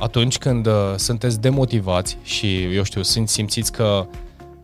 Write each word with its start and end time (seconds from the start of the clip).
atunci 0.00 0.38
când 0.38 0.66
uh, 0.66 0.72
sunteți 0.96 1.40
demotivați 1.40 2.18
și, 2.22 2.74
eu 2.74 2.82
știu, 2.82 3.02
sunt 3.02 3.28
simțiți 3.28 3.72
că 3.72 4.06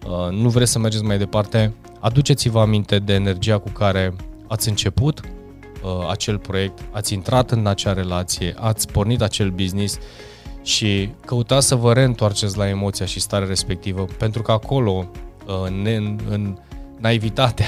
uh, 0.07 0.31
nu 0.31 0.49
vreți 0.49 0.71
să 0.71 0.79
mergeți 0.79 1.05
mai 1.05 1.19
departe, 1.19 1.73
aduceți-vă 2.01 2.61
aminte 2.61 2.99
de 2.99 3.13
energia 3.13 3.59
cu 3.59 3.69
care 3.69 4.15
ați 4.49 4.69
început 4.69 5.21
uh, 5.21 6.09
acel 6.11 6.39
proiect, 6.39 6.79
ați 6.91 7.15
intrat 7.15 7.51
în 7.51 7.67
acea 7.67 7.93
relație, 7.93 8.55
ați 8.59 8.89
pornit 8.89 9.23
acel 9.23 9.51
business 9.51 9.99
și 10.63 11.11
căutați 11.27 11.67
să 11.67 11.75
vă 11.75 11.93
reîntoarceți 11.93 12.57
la 12.57 12.69
emoția 12.69 13.07
și 13.07 13.21
starea 13.21 13.49
respectivă, 13.49 14.05
pentru 14.19 14.43
că 14.43 14.53
acolo, 14.53 15.09
uh, 15.47 15.55
în, 15.65 16.19
în 16.29 16.59
naivitatea 16.99 17.67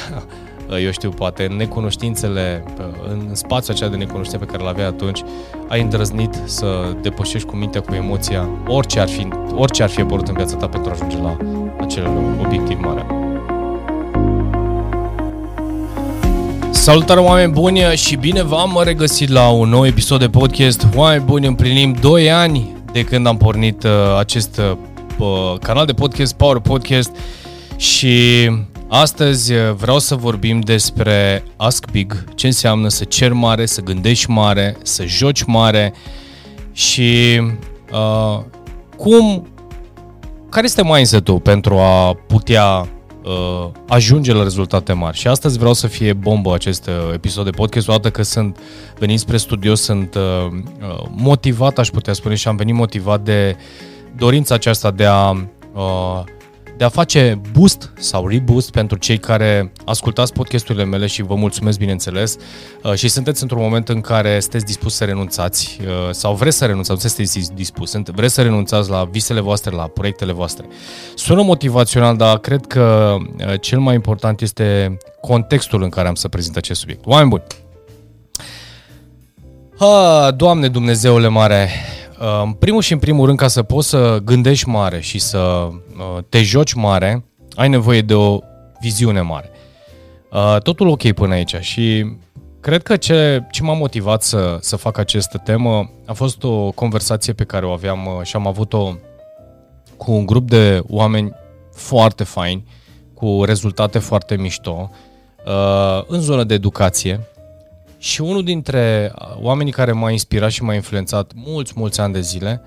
eu 0.77 0.91
știu, 0.91 1.11
poate 1.11 1.47
în 1.51 1.57
necunoștințele, 1.57 2.65
în 3.09 3.35
spațiul 3.35 3.75
acela 3.77 3.91
de 3.91 3.97
necunoștință 3.97 4.45
pe 4.45 4.53
care 4.53 4.63
l 4.63 4.67
avea 4.67 4.87
atunci, 4.87 5.23
ai 5.69 5.81
îndrăznit 5.81 6.35
să 6.45 6.67
depășești 7.03 7.49
cu 7.49 7.57
mintea, 7.57 7.81
cu 7.81 7.95
emoția, 7.95 8.49
orice 8.67 9.01
ar 9.01 9.09
fi, 9.09 9.29
orice 9.55 9.83
ar 9.83 9.89
fi 9.89 10.01
apărut 10.01 10.29
în 10.29 10.35
viața 10.35 10.57
ta 10.57 10.69
pentru 10.69 10.91
a 10.91 10.93
ajunge 10.93 11.17
la 11.17 11.37
acel 11.81 12.07
obiectiv 12.45 12.79
mare. 12.81 13.07
Salutare 16.71 17.21
oameni 17.21 17.53
buni 17.53 17.81
și 17.95 18.17
bine 18.17 18.43
v-am 18.43 18.81
regăsit 18.85 19.29
la 19.29 19.49
un 19.49 19.69
nou 19.69 19.87
episod 19.87 20.21
de 20.21 20.29
podcast. 20.29 20.87
Oameni 20.95 21.25
buni, 21.25 21.47
împlinim 21.47 21.97
2 22.01 22.31
ani 22.31 22.77
de 22.93 23.05
când 23.05 23.27
am 23.27 23.37
pornit 23.37 23.83
uh, 23.83 23.91
acest 24.19 24.61
uh, 25.19 25.55
canal 25.61 25.87
de 25.87 25.93
podcast, 25.93 26.35
Power 26.35 26.59
Podcast 26.59 27.17
și 27.77 28.51
Astăzi 28.89 29.53
eh, 29.53 29.71
vreau 29.77 29.99
să 29.99 30.15
vorbim 30.15 30.61
despre 30.61 31.45
Ask 31.57 31.91
Big, 31.91 32.25
ce 32.35 32.47
înseamnă 32.47 32.89
să 32.89 33.05
cer 33.05 33.33
mare, 33.33 33.67
să 33.67 33.81
gândești 33.81 34.31
mare, 34.31 34.77
să 34.83 35.05
joci 35.05 35.43
mare 35.43 35.95
și 36.73 37.41
uh, 37.93 38.41
cum, 38.97 39.47
care 40.49 40.67
este 40.67 40.85
mindset-ul 40.85 41.41
pentru 41.41 41.79
a 41.79 42.15
putea 42.27 42.89
uh, 43.25 43.71
ajunge 43.89 44.33
la 44.33 44.43
rezultate 44.43 44.93
mari. 44.93 45.17
Și 45.17 45.29
astăzi 45.29 45.59
vreau 45.59 45.73
să 45.73 45.87
fie 45.87 46.13
bombă 46.13 46.55
acest 46.55 46.87
uh, 46.87 47.15
episod 47.15 47.45
de 47.45 47.51
podcast, 47.51 47.89
o 47.89 47.93
dată 47.93 48.11
că 48.11 48.23
sunt 48.23 48.59
venit 48.99 49.19
spre 49.19 49.37
studio, 49.37 49.75
sunt 49.75 50.15
uh, 50.15 50.59
motivat, 51.11 51.79
aș 51.79 51.89
putea 51.89 52.13
spune, 52.13 52.35
și 52.35 52.49
am 52.49 52.57
venit 52.57 52.75
motivat 52.75 53.21
de 53.21 53.57
dorința 54.17 54.55
aceasta 54.55 54.91
de 54.91 55.05
a 55.05 55.31
uh, 55.31 56.23
de 56.79 56.85
a 56.85 56.89
face 56.89 57.41
boost 57.53 57.93
sau 57.99 58.29
reboost 58.29 58.71
pentru 58.71 58.99
cei 58.99 59.19
care 59.19 59.73
ascultați 59.85 60.33
podcasturile 60.33 60.85
mele 60.85 61.07
și 61.07 61.23
vă 61.23 61.35
mulțumesc, 61.35 61.79
bineînțeles, 61.79 62.37
uh, 62.83 62.95
și 62.95 63.09
sunteți 63.09 63.43
într-un 63.43 63.63
moment 63.63 63.89
în 63.89 64.01
care 64.01 64.41
sunteți 64.41 64.65
dispus 64.65 64.95
să 64.95 65.05
renunțați 65.05 65.79
uh, 65.81 65.89
sau 66.11 66.35
vreți 66.35 66.57
să 66.57 66.67
renunțați, 66.67 67.03
nu 67.03 67.09
sunteți 67.09 67.55
dispus, 67.55 67.93
vreți 68.05 68.35
să 68.35 68.43
renunțați 68.43 68.91
la 68.91 69.05
visele 69.05 69.41
voastre, 69.41 69.75
la 69.75 69.87
proiectele 69.87 70.33
voastre. 70.33 70.67
Sună 71.15 71.43
motivațional, 71.43 72.17
dar 72.17 72.39
cred 72.39 72.67
că 72.67 73.17
uh, 73.21 73.61
cel 73.61 73.79
mai 73.79 73.95
important 73.95 74.41
este 74.41 74.97
contextul 75.21 75.83
în 75.83 75.89
care 75.89 76.09
am 76.09 76.15
să 76.15 76.29
prezint 76.29 76.57
acest 76.57 76.81
subiect. 76.81 77.07
Oameni 77.07 77.29
buni! 77.29 77.43
Ha, 79.79 80.31
Doamne 80.31 80.69
Dumnezeule 80.69 81.29
mare, 81.29 81.69
în 82.19 82.53
primul 82.53 82.83
și 82.83 82.93
în 82.93 82.99
primul 82.99 83.27
rând, 83.27 83.39
ca 83.39 83.49
să 83.49 83.63
poți 83.63 83.89
să 83.89 84.21
gândești 84.25 84.69
mare 84.69 85.01
și 85.01 85.19
să 85.19 85.39
uh, 85.39 86.23
te 86.29 86.43
joci 86.43 86.73
mare, 86.73 87.25
ai 87.55 87.69
nevoie 87.69 88.01
de 88.01 88.15
o 88.15 88.39
viziune 88.81 89.21
mare. 89.21 89.51
Uh, 90.33 90.57
totul 90.63 90.89
ok 90.89 91.13
până 91.13 91.35
aici 91.35 91.55
și 91.55 92.13
cred 92.61 92.83
că 92.83 92.97
ce, 92.97 93.47
ce 93.51 93.63
m-a 93.63 93.75
motivat 93.75 94.23
să, 94.23 94.59
să 94.61 94.77
fac 94.77 94.99
această 94.99 95.39
temă 95.39 95.91
a 96.07 96.13
fost 96.13 96.43
o 96.43 96.71
conversație 96.71 97.33
pe 97.33 97.45
care 97.45 97.67
o 97.67 97.71
aveam 97.71 98.07
uh, 98.07 98.27
și 98.27 98.37
am 98.37 98.47
avut-o 98.47 98.95
cu 99.97 100.13
un 100.13 100.27
grup 100.27 100.49
de 100.49 100.83
oameni 100.89 101.33
foarte 101.73 102.25
faini, 102.25 102.67
cu 103.15 103.43
rezultate 103.45 103.99
foarte 103.99 104.37
mișto, 104.37 104.91
în 106.07 106.21
zonă 106.21 106.45
de 106.45 106.55
educație, 106.55 107.21
și 107.99 108.21
unul 108.21 108.45
dintre 108.45 109.13
uh, 109.15 109.37
oamenii 109.41 109.73
care 109.73 109.93
m-a 109.93 110.11
inspirat 110.11 110.51
și 110.51 110.63
m-a 110.63 110.75
influențat 110.75 111.33
mulți, 111.35 111.73
mulți 111.77 112.01
ani 112.01 112.13
de 112.13 112.21
zile, 112.21 112.63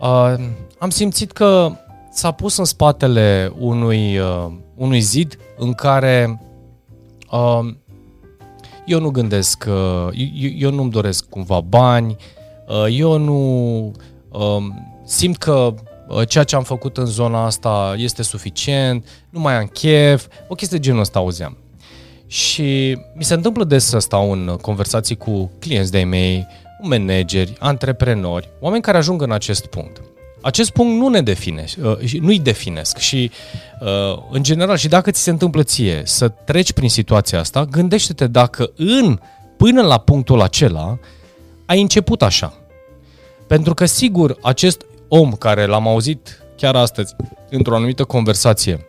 uh, 0.00 0.34
am 0.78 0.90
simțit 0.90 1.32
că 1.32 1.72
s-a 2.10 2.30
pus 2.30 2.56
în 2.56 2.64
spatele 2.64 3.52
unui, 3.58 4.18
uh, 4.18 4.46
unui 4.74 5.00
zid 5.00 5.38
în 5.56 5.72
care 5.72 6.40
uh, 7.30 7.74
eu 8.86 9.00
nu 9.00 9.10
gândesc, 9.10 9.64
uh, 9.68 10.08
eu, 10.34 10.50
eu 10.56 10.70
nu-mi 10.70 10.90
doresc 10.90 11.28
cumva 11.28 11.60
bani, 11.60 12.16
uh, 12.68 12.86
eu 12.90 13.18
nu 13.18 13.92
uh, 14.28 14.66
simt 15.04 15.36
că 15.36 15.74
uh, 16.08 16.28
ceea 16.28 16.44
ce 16.44 16.56
am 16.56 16.62
făcut 16.62 16.96
în 16.96 17.06
zona 17.06 17.44
asta 17.44 17.94
este 17.96 18.22
suficient, 18.22 19.06
nu 19.30 19.40
mai 19.40 19.54
am 19.54 19.66
chef, 19.66 20.26
o 20.48 20.54
chestie 20.54 20.78
de 20.78 20.84
genul 20.84 21.00
ăsta 21.00 21.18
auzeam. 21.18 21.56
Și 22.30 22.98
mi 23.14 23.24
se 23.24 23.34
întâmplă 23.34 23.64
des 23.64 23.84
să 23.84 23.98
stau 23.98 24.32
în 24.32 24.56
conversații 24.60 25.16
cu 25.16 25.50
clienți 25.58 25.90
de-ai 25.90 26.04
mei, 26.04 26.46
manageri, 26.82 27.56
antreprenori, 27.58 28.48
oameni 28.60 28.82
care 28.82 28.96
ajung 28.96 29.22
în 29.22 29.32
acest 29.32 29.66
punct. 29.66 30.00
Acest 30.40 30.70
punct 30.70 31.00
nu 31.00 31.08
ne 31.08 31.22
define, 31.22 31.64
uh, 31.82 32.12
nu-i 32.20 32.38
definesc 32.38 32.96
și, 32.96 33.30
uh, 33.80 34.22
în 34.30 34.42
general, 34.42 34.76
și 34.76 34.88
dacă 34.88 35.10
ți 35.10 35.22
se 35.22 35.30
întâmplă 35.30 35.62
ție 35.62 36.02
să 36.04 36.28
treci 36.28 36.72
prin 36.72 36.88
situația 36.88 37.38
asta, 37.38 37.64
gândește-te 37.64 38.26
dacă 38.26 38.70
în, 38.76 39.18
până 39.56 39.82
la 39.82 39.98
punctul 39.98 40.40
acela, 40.40 40.98
ai 41.66 41.80
început 41.80 42.22
așa. 42.22 42.54
Pentru 43.46 43.74
că, 43.74 43.86
sigur, 43.86 44.36
acest 44.42 44.84
om 45.08 45.32
care 45.32 45.66
l-am 45.66 45.88
auzit 45.88 46.42
chiar 46.56 46.76
astăzi 46.76 47.16
într-o 47.50 47.74
anumită 47.74 48.04
conversație, 48.04 48.86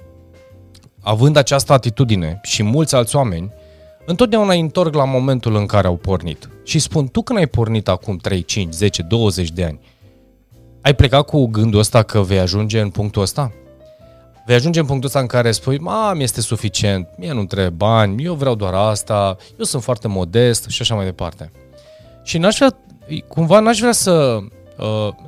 având 1.02 1.36
această 1.36 1.74
atitudine 1.74 2.40
și 2.44 2.64
mulți 2.64 2.96
alți 2.96 3.16
oameni, 3.16 3.52
întotdeauna 4.06 4.54
îi 4.54 4.60
întorc 4.60 4.94
la 4.94 5.06
momentul 5.06 5.56
în 5.56 5.66
care 5.66 5.88
au 5.88 5.96
pornit. 5.96 6.50
Și 6.64 6.80
spun, 6.80 7.08
tu 7.08 7.22
când 7.22 7.40
ai 7.40 7.48
pornit 7.48 7.88
acum 7.88 8.18
3, 8.18 8.44
5, 8.44 8.74
10, 8.74 9.02
20 9.02 9.52
de 9.52 9.64
ani, 9.64 9.80
ai 10.82 10.96
plecat 10.96 11.26
cu 11.26 11.46
gândul 11.46 11.80
ăsta 11.80 12.04
că 12.04 12.22
vei 12.22 12.40
ajunge 12.40 12.80
în 12.80 12.90
punctul 12.90 13.22
ăsta? 13.22 13.52
Vei 14.46 14.56
ajunge 14.56 14.80
în 14.80 14.86
punctul 14.86 15.08
ăsta 15.08 15.20
în 15.20 15.28
care 15.28 15.52
spui, 15.52 15.78
ma, 15.78 16.14
mi 16.14 16.24
este 16.24 16.42
suficient, 16.42 17.08
mie 17.18 17.34
nu 17.34 17.46
trebuie 17.46 17.70
bani, 17.70 18.24
eu 18.24 18.34
vreau 18.34 18.56
doar 18.56 18.74
asta, 18.74 19.38
eu 19.60 19.66
sunt 19.66 19.84
foarte 19.84 20.08
modest 20.08 20.70
și 20.70 20.82
așa 20.82 20.96
mai 20.96 21.06
departe. 21.06 21.52
Și 22.24 22.38
n-aș 22.38 22.56
vrea, 22.58 22.78
cumva 23.28 23.60
n-aș 23.60 23.80
vrea 23.80 23.92
să 23.92 24.42
Uh, 24.42 24.52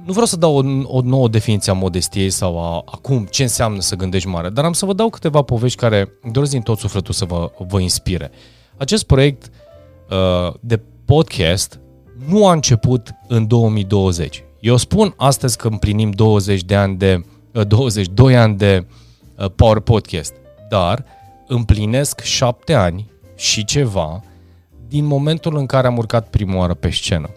nu 0.03 0.11
vreau 0.11 0.25
să 0.25 0.37
dau 0.37 0.55
o, 0.55 0.97
o 0.97 1.01
nouă 1.01 1.27
definiție 1.27 1.71
a 1.71 1.75
modestiei 1.75 2.29
sau 2.29 2.59
a 2.59 2.83
acum 2.85 3.25
ce 3.29 3.41
înseamnă 3.41 3.81
să 3.81 3.95
gândești 3.95 4.27
mare, 4.27 4.49
dar 4.49 4.65
am 4.65 4.73
să 4.73 4.85
vă 4.85 4.93
dau 4.93 5.09
câteva 5.09 5.41
povești 5.41 5.79
care 5.79 6.09
doresc 6.31 6.51
din 6.51 6.61
tot 6.61 6.77
sufletul 6.77 7.13
să 7.13 7.25
vă, 7.25 7.51
vă 7.67 7.79
inspire. 7.79 8.31
Acest 8.77 9.03
proiect 9.03 9.49
uh, 10.09 10.53
de 10.59 10.81
podcast 11.05 11.79
nu 12.27 12.47
a 12.47 12.51
început 12.51 13.11
în 13.27 13.47
2020. 13.47 14.43
Eu 14.59 14.77
spun 14.77 15.13
astăzi 15.17 15.57
că 15.57 15.67
împlinim 15.67 16.11
20 16.11 16.63
de 16.63 16.75
ani 16.75 16.97
de 16.97 17.25
uh, 17.53 17.67
22 17.67 18.35
ani 18.35 18.57
de 18.57 18.85
uh, 19.37 19.45
Power 19.55 19.79
Podcast, 19.79 20.33
dar 20.69 21.05
împlinesc 21.47 22.19
7 22.19 22.73
ani 22.73 23.11
și 23.35 23.65
ceva 23.65 24.23
din 24.87 25.05
momentul 25.05 25.57
în 25.57 25.65
care 25.65 25.87
am 25.87 25.97
urcat 25.97 26.27
prima 26.27 26.57
oară 26.57 26.73
pe 26.73 26.89
scenă. 26.89 27.29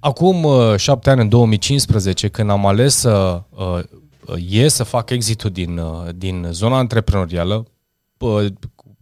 Acum 0.00 0.44
uh, 0.44 0.76
șapte 0.76 1.10
ani, 1.10 1.20
în 1.20 1.28
2015, 1.28 2.28
când 2.28 2.50
am 2.50 2.66
ales 2.66 2.94
să 2.94 3.42
uh, 3.50 3.80
ies 4.48 4.74
să 4.74 4.84
fac 4.84 5.10
exitul 5.10 5.50
din, 5.50 5.78
uh, 5.78 6.08
din 6.14 6.48
zona 6.50 6.76
antreprenorială, 6.76 7.64
uh, 8.18 8.46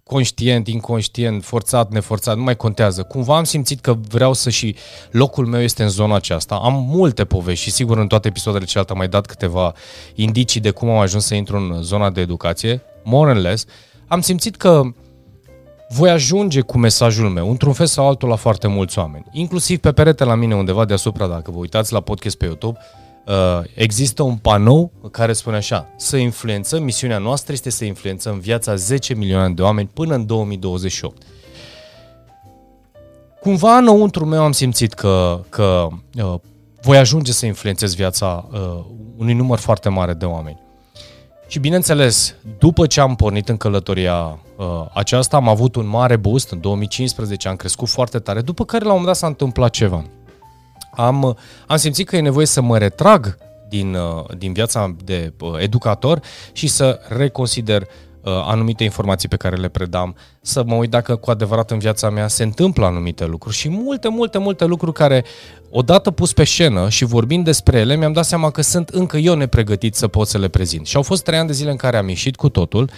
conștient, 0.03 0.69
inconștient, 0.69 1.45
forțat, 1.45 1.93
neforțat, 1.93 2.37
nu 2.37 2.43
mai 2.43 2.57
contează. 2.57 3.03
Cumva 3.03 3.37
am 3.37 3.45
simțit 3.45 3.81
că 3.81 3.95
vreau 4.09 4.33
să 4.33 4.51
și 4.51 4.77
locul 5.11 5.47
meu 5.47 5.61
este 5.61 5.83
în 5.83 5.89
zona 5.89 6.15
aceasta. 6.15 6.55
Am 6.55 6.85
multe 6.89 7.25
povești 7.25 7.65
și 7.65 7.71
sigur 7.71 7.99
în 7.99 8.07
toate 8.07 8.29
episoadele 8.29 8.65
celelalte 8.65 8.93
am 8.93 8.99
mai 8.99 9.09
dat 9.09 9.27
câteva 9.27 9.73
indicii 10.15 10.61
de 10.61 10.71
cum 10.71 10.89
am 10.89 10.99
ajuns 10.99 11.25
să 11.25 11.35
intru 11.35 11.57
în 11.57 11.83
zona 11.83 12.11
de 12.11 12.21
educație, 12.21 12.83
more 13.05 13.31
and 13.31 13.41
less. 13.41 13.65
Am 14.07 14.21
simțit 14.21 14.57
că 14.57 14.83
voi 15.89 16.11
ajunge 16.11 16.61
cu 16.61 16.79
mesajul 16.79 17.29
meu, 17.29 17.51
într-un 17.51 17.73
fel 17.73 17.87
sau 17.87 18.09
altul, 18.09 18.29
la 18.29 18.37
foarte 18.37 18.67
mulți 18.67 18.99
oameni. 18.99 19.25
Inclusiv 19.33 19.79
pe 19.79 19.93
perete 19.93 20.25
la 20.25 20.35
mine 20.35 20.55
undeva 20.55 20.85
deasupra, 20.85 21.27
dacă 21.27 21.51
vă 21.51 21.59
uitați 21.59 21.93
la 21.93 22.01
podcast 22.01 22.37
pe 22.37 22.45
YouTube, 22.45 22.79
uh, 23.27 23.35
există 23.75 24.23
un 24.23 24.37
panou 24.37 24.93
care 25.11 25.33
spune 25.33 25.57
așa, 25.57 25.89
să 25.97 26.17
influențăm, 26.17 26.83
misiunea 26.83 27.19
noastră 27.19 27.53
este 27.53 27.71
să 27.71 27.85
influențăm 27.85 28.39
viața 28.39 28.75
10 28.75 29.15
milioane 29.15 29.55
de 29.55 29.63
oameni 29.63 29.91
până 29.93 30.15
în 30.15 30.27
2028. 30.27 31.23
Cumva 33.41 33.77
înăuntru 33.77 34.25
meu 34.25 34.43
am 34.43 34.53
simțit 34.53 34.93
că, 34.93 35.41
că 35.49 35.87
uh, 36.15 36.35
voi 36.83 36.99
ajunge 36.99 37.33
să 37.33 37.47
influențez 37.47 37.95
viața 37.95 38.49
uh, 38.53 38.85
unui 39.17 39.35
număr 39.35 39.59
foarte 39.59 39.89
mare 39.89 40.15
de 40.15 40.25
oameni. 40.25 40.66
Și 41.47 41.59
bineînțeles, 41.59 42.35
după 42.59 42.87
ce 42.87 43.01
am 43.01 43.17
pornit 43.17 43.49
în 43.49 43.57
călătoria 43.57 44.39
uh, 44.57 44.67
aceasta, 44.95 45.37
am 45.37 45.49
avut 45.49 45.75
un 45.75 45.87
mare 45.87 46.17
boost 46.17 46.51
în 46.51 46.61
2015, 46.61 47.49
am 47.49 47.57
crescut 47.57 47.89
foarte 47.89 48.19
tare, 48.19 48.41
după 48.41 48.65
care 48.65 48.85
la 48.85 48.93
un 48.93 48.99
moment 48.99 49.13
dat 49.13 49.23
s-a 49.23 49.27
întâmplat 49.27 49.71
ceva. 49.71 50.05
am, 50.91 51.37
am 51.67 51.77
simțit 51.77 52.09
că 52.09 52.17
e 52.17 52.21
nevoie 52.21 52.47
să 52.47 52.61
mă 52.61 52.79
retrag 52.79 53.39
din, 53.69 53.95
uh, 53.95 54.25
din 54.39 54.53
viața 54.53 54.97
de 55.05 55.33
uh, 55.41 55.53
educator 55.59 56.21
și 56.53 56.67
să 56.67 57.01
reconsider 57.09 57.83
uh, 57.83 57.89
anumite 58.31 58.85
informații 58.85 59.29
pe 59.29 59.37
care 59.37 59.57
le 59.57 59.69
predam, 59.69 60.17
să 60.41 60.63
mă 60.67 60.75
uit 60.75 60.91
dacă 60.91 61.17
cu 61.17 61.31
adevărat 61.31 61.71
în 61.71 61.79
viața 61.79 62.11
mea 62.11 62.29
se 62.29 62.43
întâmplă 62.43 62.87
anumite 62.87 63.27
lucruri 63.27 63.57
și 63.57 63.69
multe, 63.69 64.09
multe, 64.09 64.39
multe 64.39 64.65
lucruri 64.65 64.93
care, 64.93 65.25
odată 65.71 66.11
pus 66.11 66.33
pe 66.33 66.45
scenă 66.45 66.89
și 66.89 67.05
vorbind 67.05 67.45
despre 67.45 67.79
ele, 67.79 67.97
mi-am 67.97 68.13
dat 68.13 68.25
seama 68.25 68.51
că 68.51 68.63
sunt 68.63 68.89
încă 68.89 69.17
eu 69.17 69.35
nepregătit 69.35 69.95
să 69.95 70.09
pot 70.09 70.29
să 70.29 70.39
le 70.39 70.49
prezint. 70.49 70.87
Și 70.87 70.97
au 70.97 71.03
fost 71.03 71.25
trei 71.25 71.39
ani 71.39 71.47
de 71.47 71.53
zile 71.53 71.71
în 71.71 71.77
care 71.77 71.97
am 71.97 72.09
ieșit 72.09 72.37
cu 72.37 72.49
totul, 72.49 72.91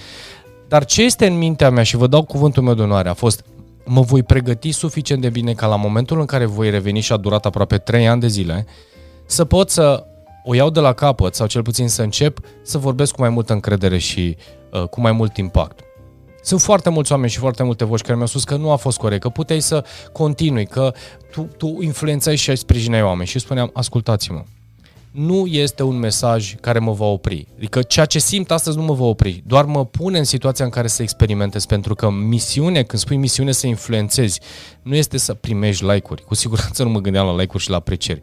dar 0.68 0.84
ce 0.84 1.02
este 1.02 1.26
în 1.26 1.38
mintea 1.38 1.70
mea 1.70 1.82
și 1.82 1.96
vă 1.96 2.06
dau 2.06 2.24
cuvântul 2.24 2.62
meu 2.62 2.74
de 2.74 2.82
onoare 2.82 3.08
a 3.08 3.14
fost 3.14 3.44
mă 3.84 4.00
voi 4.00 4.22
pregăti 4.22 4.70
suficient 4.70 5.22
de 5.22 5.28
bine 5.28 5.52
ca 5.52 5.66
la 5.66 5.76
momentul 5.76 6.20
în 6.20 6.26
care 6.26 6.44
voi 6.44 6.70
reveni 6.70 7.00
și 7.00 7.12
a 7.12 7.16
durat 7.16 7.46
aproape 7.46 7.78
3 7.78 8.08
ani 8.08 8.20
de 8.20 8.26
zile, 8.26 8.66
să 9.26 9.44
pot 9.44 9.70
să 9.70 10.04
o 10.44 10.54
iau 10.54 10.70
de 10.70 10.80
la 10.80 10.92
capăt 10.92 11.34
sau 11.34 11.46
cel 11.46 11.62
puțin 11.62 11.88
să 11.88 12.02
încep 12.02 12.38
să 12.62 12.78
vorbesc 12.78 13.14
cu 13.14 13.20
mai 13.20 13.30
multă 13.30 13.52
încredere 13.52 13.98
și 13.98 14.36
uh, 14.38 14.57
cu 14.90 15.00
mai 15.00 15.12
mult 15.12 15.36
impact. 15.36 15.80
Sunt 16.42 16.60
foarte 16.60 16.90
mulți 16.90 17.12
oameni 17.12 17.30
și 17.30 17.38
foarte 17.38 17.62
multe 17.62 17.84
voci 17.84 18.00
care 18.00 18.14
mi-au 18.14 18.26
spus 18.26 18.44
că 18.44 18.56
nu 18.56 18.70
a 18.70 18.76
fost 18.76 18.98
corect, 18.98 19.22
că 19.22 19.28
puteai 19.28 19.60
să 19.60 19.84
continui, 20.12 20.66
că 20.66 20.92
tu, 21.30 21.48
tu 21.56 21.78
influențai 21.80 22.36
și 22.36 22.50
ai 22.50 22.56
sprijineai 22.56 23.02
oameni. 23.02 23.28
Și 23.28 23.38
spuneam, 23.38 23.70
ascultați-mă, 23.72 24.42
nu 25.10 25.46
este 25.46 25.82
un 25.82 25.98
mesaj 25.98 26.54
care 26.60 26.78
mă 26.78 26.92
va 26.92 27.04
opri. 27.04 27.46
Adică 27.56 27.82
ceea 27.82 28.06
ce 28.06 28.18
simt 28.18 28.50
astăzi 28.50 28.76
nu 28.76 28.82
mă 28.82 28.94
va 28.94 29.04
opri, 29.04 29.42
doar 29.46 29.64
mă 29.64 29.84
pune 29.84 30.18
în 30.18 30.24
situația 30.24 30.64
în 30.64 30.70
care 30.70 30.86
să 30.86 31.02
experimentez, 31.02 31.64
pentru 31.64 31.94
că 31.94 32.10
misiune, 32.10 32.82
când 32.82 33.02
spui 33.02 33.16
misiune 33.16 33.52
să 33.52 33.66
influențezi, 33.66 34.40
nu 34.82 34.94
este 34.94 35.18
să 35.18 35.34
primești 35.34 35.84
like-uri. 35.84 36.24
Cu 36.24 36.34
siguranță 36.34 36.82
nu 36.82 36.90
mă 36.90 37.00
gândeam 37.00 37.26
la 37.26 37.36
like-uri 37.36 37.62
și 37.62 37.70
la 37.70 37.76
aprecieri. 37.76 38.20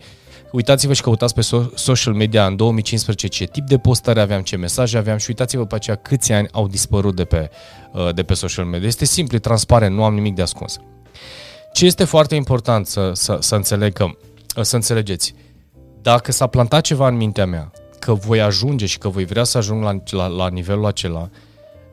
Uitați-vă 0.51 0.93
și 0.93 1.01
căutați 1.01 1.33
pe 1.33 1.41
social 1.75 2.13
media 2.13 2.45
în 2.45 2.55
2015 2.55 3.27
ce 3.27 3.45
tip 3.45 3.65
de 3.65 3.77
postări 3.77 4.19
aveam, 4.19 4.41
ce 4.41 4.55
mesaje 4.55 4.97
aveam 4.97 5.17
și 5.17 5.25
uitați-vă 5.29 5.65
pe 5.65 5.75
aceea 5.75 5.95
câți 5.95 6.31
ani 6.31 6.47
au 6.51 6.67
dispărut 6.67 7.15
de 7.15 7.25
pe, 7.25 7.49
uh, 7.93 8.13
de 8.13 8.23
pe 8.23 8.33
social 8.33 8.65
media. 8.65 8.87
Este 8.87 9.05
simplu, 9.05 9.37
transparent, 9.37 9.95
nu 9.95 10.03
am 10.03 10.13
nimic 10.13 10.35
de 10.35 10.41
ascuns. 10.41 10.77
Ce 11.73 11.85
este 11.85 12.03
foarte 12.03 12.35
important 12.35 12.87
să, 12.87 13.11
să, 13.13 13.37
să 13.39 13.55
înțeleg 13.55 13.93
că, 13.93 14.03
uh, 14.03 14.63
să 14.63 14.75
înțelegeți, 14.75 15.35
dacă 16.01 16.31
s-a 16.31 16.47
plantat 16.47 16.81
ceva 16.81 17.07
în 17.07 17.15
mintea 17.15 17.45
mea, 17.45 17.71
că 17.99 18.13
voi 18.13 18.41
ajunge 18.41 18.85
și 18.85 18.97
că 18.97 19.09
voi 19.09 19.25
vrea 19.25 19.43
să 19.43 19.57
ajung 19.57 19.83
la, 19.83 20.01
la, 20.09 20.27
la 20.27 20.49
nivelul 20.49 20.85
acela, 20.85 21.29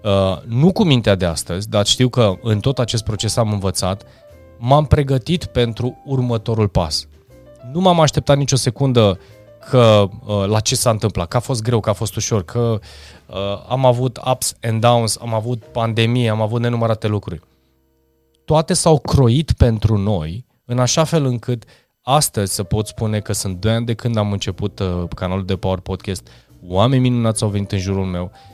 uh, 0.03 0.43
nu 0.47 0.73
cu 0.73 0.85
mintea 0.85 1.15
de 1.15 1.25
astăzi, 1.25 1.69
dar 1.69 1.87
știu 1.87 2.09
că 2.09 2.35
în 2.43 2.61
tot 2.61 2.79
acest 2.79 3.05
proces 3.05 3.37
am 3.37 3.53
învățat, 3.53 4.03
m-am 4.59 4.87
pregătit 4.87 5.45
pentru 5.45 6.03
următorul 6.05 6.69
pas. 6.69 7.07
Nu 7.71 7.81
m-am 7.81 8.01
așteptat 8.01 8.37
nicio 8.37 8.57
secundă 8.57 9.19
că 9.71 10.09
uh, 10.27 10.45
la 10.47 10.61
ce 10.61 10.75
s-a 10.75 10.91
întâmplat, 10.91 11.29
că 11.29 11.37
a 11.37 11.41
fost 11.41 11.63
greu, 11.63 11.81
că 11.81 11.91
a 11.91 11.93
fost 11.93 12.17
ușor, 12.17 12.45
că 12.45 12.79
uh, 13.27 13.37
am 13.69 13.85
avut 13.87 14.21
ups 14.31 14.55
and 14.63 14.81
downs, 14.81 15.19
am 15.21 15.35
avut 15.35 15.63
pandemie, 15.65 16.29
am 16.29 16.41
avut 16.41 16.61
nenumărate 16.61 17.07
lucruri. 17.07 17.41
Toate 18.45 18.75
s-au 18.75 18.99
croit 18.99 19.53
pentru 19.53 19.97
noi 19.97 20.47
în 20.65 20.79
așa 20.79 21.05
fel 21.05 21.25
încât 21.25 21.65
astăzi 22.03 22.55
să 22.55 22.63
pot 22.63 22.87
spune 22.87 23.21
că 23.21 23.33
sunt 23.33 23.61
2 23.61 23.73
ani 23.73 23.87
de 23.87 23.95
când 23.95 24.17
am 24.17 24.33
început 24.33 24.79
uh, 24.79 25.05
canalul 25.15 25.45
de 25.45 25.57
Power 25.57 25.79
Podcast, 25.79 26.29
oameni 26.67 27.03
minunați 27.03 27.43
au 27.43 27.49
venit 27.49 27.73
în 27.73 27.79
jurul 27.79 28.05
meu, 28.05 28.31
uh, 28.33 28.52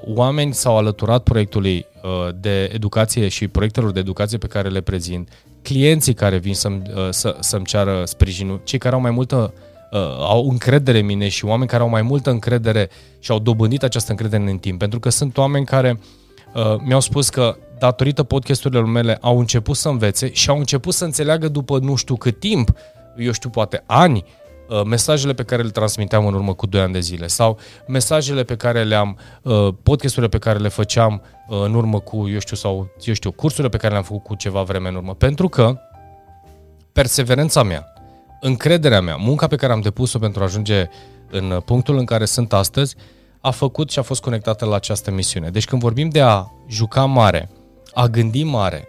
oameni 0.00 0.54
s-au 0.54 0.76
alăturat 0.76 1.22
proiectului 1.22 1.86
uh, 2.02 2.34
de 2.40 2.70
educație 2.72 3.28
și 3.28 3.48
proiectelor 3.48 3.90
de 3.92 3.98
educație 3.98 4.38
pe 4.38 4.46
care 4.46 4.68
le 4.68 4.80
prezint, 4.80 5.28
clienții 5.62 6.14
care 6.14 6.38
vin 6.38 6.54
să-mi, 6.54 6.82
uh, 6.94 7.08
să, 7.10 7.36
să-mi 7.40 7.64
ceară 7.64 8.02
sprijinul, 8.04 8.60
cei 8.64 8.78
care 8.78 8.94
au 8.94 9.00
mai 9.00 9.10
multă 9.10 9.52
uh, 9.90 9.98
au 10.18 10.48
încredere 10.50 10.98
în 10.98 11.06
mine 11.06 11.28
și 11.28 11.44
oameni 11.44 11.68
care 11.68 11.82
au 11.82 11.88
mai 11.88 12.02
multă 12.02 12.30
încredere 12.30 12.90
și 13.18 13.30
au 13.30 13.38
dobândit 13.38 13.82
această 13.82 14.10
încredere 14.10 14.50
în 14.50 14.58
timp, 14.58 14.78
pentru 14.78 15.00
că 15.00 15.08
sunt 15.08 15.36
oameni 15.36 15.64
care 15.64 16.00
uh, 16.54 16.76
mi-au 16.84 17.00
spus 17.00 17.28
că 17.28 17.56
datorită 17.78 18.22
podcasturilor 18.22 18.84
mele, 18.84 19.18
au 19.20 19.38
început 19.38 19.76
să 19.76 19.88
învețe 19.88 20.32
și 20.32 20.50
au 20.50 20.58
început 20.58 20.94
să 20.94 21.04
înțeleagă 21.04 21.48
după 21.48 21.78
nu 21.78 21.94
știu 21.94 22.16
cât 22.16 22.38
timp, 22.38 22.72
eu 23.16 23.32
știu, 23.32 23.50
poate 23.50 23.82
ani, 23.86 24.24
uh, 24.26 24.49
mesajele 24.84 25.32
pe 25.32 25.42
care 25.42 25.62
le 25.62 25.70
transmiteam 25.70 26.26
în 26.26 26.34
urmă 26.34 26.54
cu 26.54 26.66
2 26.66 26.80
ani 26.80 26.92
de 26.92 27.00
zile 27.00 27.26
sau 27.26 27.58
mesajele 27.86 28.42
pe 28.42 28.56
care 28.56 28.84
le-am, 28.84 29.18
uh, 29.42 29.68
podcasturile 29.82 30.28
pe 30.28 30.38
care 30.38 30.58
le 30.58 30.68
făceam 30.68 31.22
uh, 31.48 31.60
în 31.64 31.74
urmă 31.74 32.00
cu, 32.00 32.28
eu 32.28 32.38
știu, 32.38 32.56
sau, 32.56 32.90
eu 33.04 33.14
știu, 33.14 33.32
cursurile 33.32 33.68
pe 33.68 33.76
care 33.76 33.92
le-am 33.92 34.04
făcut 34.04 34.22
cu 34.22 34.34
ceva 34.34 34.62
vreme 34.62 34.88
în 34.88 34.94
urmă. 34.94 35.14
Pentru 35.14 35.48
că 35.48 35.78
perseverența 36.92 37.62
mea, 37.62 37.92
încrederea 38.40 39.00
mea, 39.00 39.16
munca 39.16 39.46
pe 39.46 39.56
care 39.56 39.72
am 39.72 39.80
depus-o 39.80 40.18
pentru 40.18 40.40
a 40.40 40.44
ajunge 40.44 40.88
în 41.30 41.60
punctul 41.64 41.98
în 41.98 42.04
care 42.04 42.24
sunt 42.24 42.52
astăzi, 42.52 42.96
a 43.40 43.50
făcut 43.50 43.90
și 43.90 43.98
a 43.98 44.02
fost 44.02 44.22
conectată 44.22 44.64
la 44.64 44.74
această 44.74 45.10
misiune. 45.10 45.48
Deci 45.48 45.64
când 45.64 45.82
vorbim 45.82 46.08
de 46.08 46.20
a 46.20 46.44
juca 46.68 47.04
mare, 47.04 47.50
a 47.94 48.06
gândi 48.06 48.42
mare, 48.42 48.88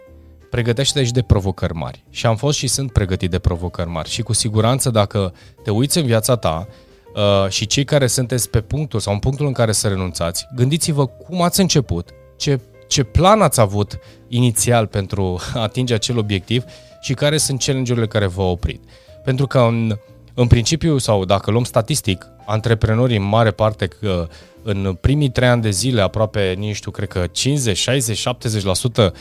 pregătește 0.52 1.04
și 1.04 1.12
de 1.12 1.22
provocări 1.22 1.74
mari. 1.74 2.04
Și 2.10 2.26
am 2.26 2.36
fost 2.36 2.58
și 2.58 2.66
sunt 2.66 2.92
pregătit 2.92 3.30
de 3.30 3.38
provocări 3.38 3.88
mari. 3.88 4.08
Și 4.08 4.22
cu 4.22 4.32
siguranță 4.32 4.90
dacă 4.90 5.34
te 5.62 5.70
uiți 5.70 5.98
în 5.98 6.04
viața 6.04 6.36
ta 6.36 6.68
uh, 7.14 7.50
și 7.50 7.66
cei 7.66 7.84
care 7.84 8.06
sunteți 8.06 8.50
pe 8.50 8.60
punctul 8.60 9.00
sau 9.00 9.12
în 9.12 9.18
punctul 9.18 9.46
în 9.46 9.52
care 9.52 9.72
să 9.72 9.88
renunțați, 9.88 10.46
gândiți-vă 10.54 11.06
cum 11.06 11.42
ați 11.42 11.60
început, 11.60 12.10
ce, 12.36 12.60
ce 12.88 13.02
plan 13.02 13.40
ați 13.40 13.60
avut 13.60 13.98
inițial 14.28 14.86
pentru 14.86 15.40
a 15.54 15.60
atinge 15.68 15.94
acel 15.94 16.18
obiectiv 16.18 16.64
și 17.00 17.14
care 17.14 17.36
sunt 17.36 17.62
challenge-urile 17.62 18.06
care 18.06 18.26
v-au 18.26 18.50
oprit. 18.50 18.82
Pentru 19.24 19.46
că 19.46 19.58
în, 19.58 19.96
în 20.34 20.46
principiu, 20.46 20.98
sau 20.98 21.24
dacă 21.24 21.50
luăm 21.50 21.64
statistic, 21.64 22.26
antreprenorii 22.46 23.16
în 23.16 23.28
mare 23.28 23.50
parte 23.50 23.86
că 23.86 24.28
în 24.62 24.98
primii 25.00 25.30
trei 25.30 25.48
ani 25.48 25.62
de 25.62 25.70
zile 25.70 26.00
aproape, 26.00 26.54
nu 26.58 26.72
știu, 26.72 26.90
cred 26.90 27.08
că 27.08 27.26
50, 27.32 27.76
60, 27.76 28.28
70% 28.28 29.12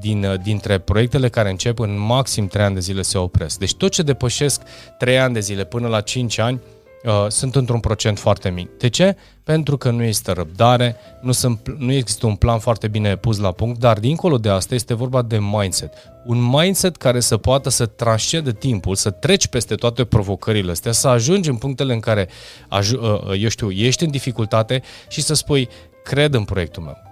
din, 0.00 0.40
dintre 0.42 0.78
proiectele 0.78 1.28
care 1.28 1.50
încep 1.50 1.78
în 1.78 1.98
maxim 1.98 2.46
trei 2.46 2.64
ani 2.64 2.74
de 2.74 2.80
zile 2.80 3.02
se 3.02 3.18
opresc. 3.18 3.58
Deci 3.58 3.74
tot 3.74 3.90
ce 3.90 4.02
depășesc 4.02 4.62
trei 4.98 5.18
ani 5.18 5.34
de 5.34 5.40
zile 5.40 5.64
până 5.64 5.88
la 5.88 6.00
5 6.00 6.38
ani 6.38 6.60
uh, 7.04 7.26
sunt 7.28 7.54
într-un 7.54 7.80
procent 7.80 8.18
foarte 8.18 8.48
mic. 8.48 8.68
De 8.78 8.88
ce? 8.88 9.16
Pentru 9.44 9.76
că 9.76 9.90
nu 9.90 10.02
este 10.02 10.32
răbdare, 10.32 10.96
nu, 11.20 11.32
sunt, 11.32 11.74
nu 11.78 11.92
există 11.92 12.26
un 12.26 12.34
plan 12.34 12.58
foarte 12.58 12.88
bine 12.88 13.16
pus 13.16 13.38
la 13.38 13.52
punct, 13.52 13.80
dar 13.80 13.98
dincolo 13.98 14.38
de 14.38 14.48
asta 14.48 14.74
este 14.74 14.94
vorba 14.94 15.22
de 15.22 15.38
mindset. 15.38 15.92
Un 16.24 16.42
mindset 16.42 16.96
care 16.96 17.20
să 17.20 17.36
poată 17.36 17.68
să 17.68 17.86
transcede 17.86 18.52
timpul, 18.52 18.94
să 18.94 19.10
treci 19.10 19.46
peste 19.46 19.74
toate 19.74 20.04
provocările 20.04 20.70
astea, 20.70 20.92
să 20.92 21.08
ajungi 21.08 21.48
în 21.48 21.56
punctele 21.56 21.92
în 21.92 22.00
care, 22.00 22.28
uh, 22.70 22.90
uh, 23.00 23.40
eu 23.40 23.48
știu, 23.48 23.70
ești 23.70 24.04
în 24.04 24.10
dificultate 24.10 24.82
și 25.08 25.22
să 25.22 25.34
spui, 25.34 25.68
cred 26.04 26.34
în 26.34 26.44
proiectul 26.44 26.82
meu 26.82 27.08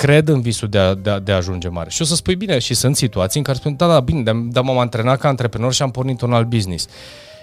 cred 0.00 0.28
în 0.28 0.40
visul 0.40 0.68
de 0.68 0.78
a, 0.78 0.94
de, 0.94 1.10
a, 1.10 1.18
de 1.18 1.32
a 1.32 1.36
ajunge 1.36 1.68
mare. 1.68 1.90
Și 1.90 2.02
o 2.02 2.04
să 2.04 2.14
spui 2.14 2.34
bine, 2.36 2.58
și 2.58 2.74
sunt 2.74 2.96
situații 2.96 3.38
în 3.38 3.44
care 3.44 3.58
spun, 3.58 3.76
da, 3.76 3.86
da, 3.86 4.00
bine, 4.00 4.22
dar 4.50 4.64
m-am 4.64 4.78
antrenat 4.78 5.18
ca 5.18 5.28
antreprenor 5.28 5.72
și 5.72 5.82
am 5.82 5.90
pornit 5.90 6.20
un 6.20 6.32
alt 6.32 6.46
business. 6.46 6.86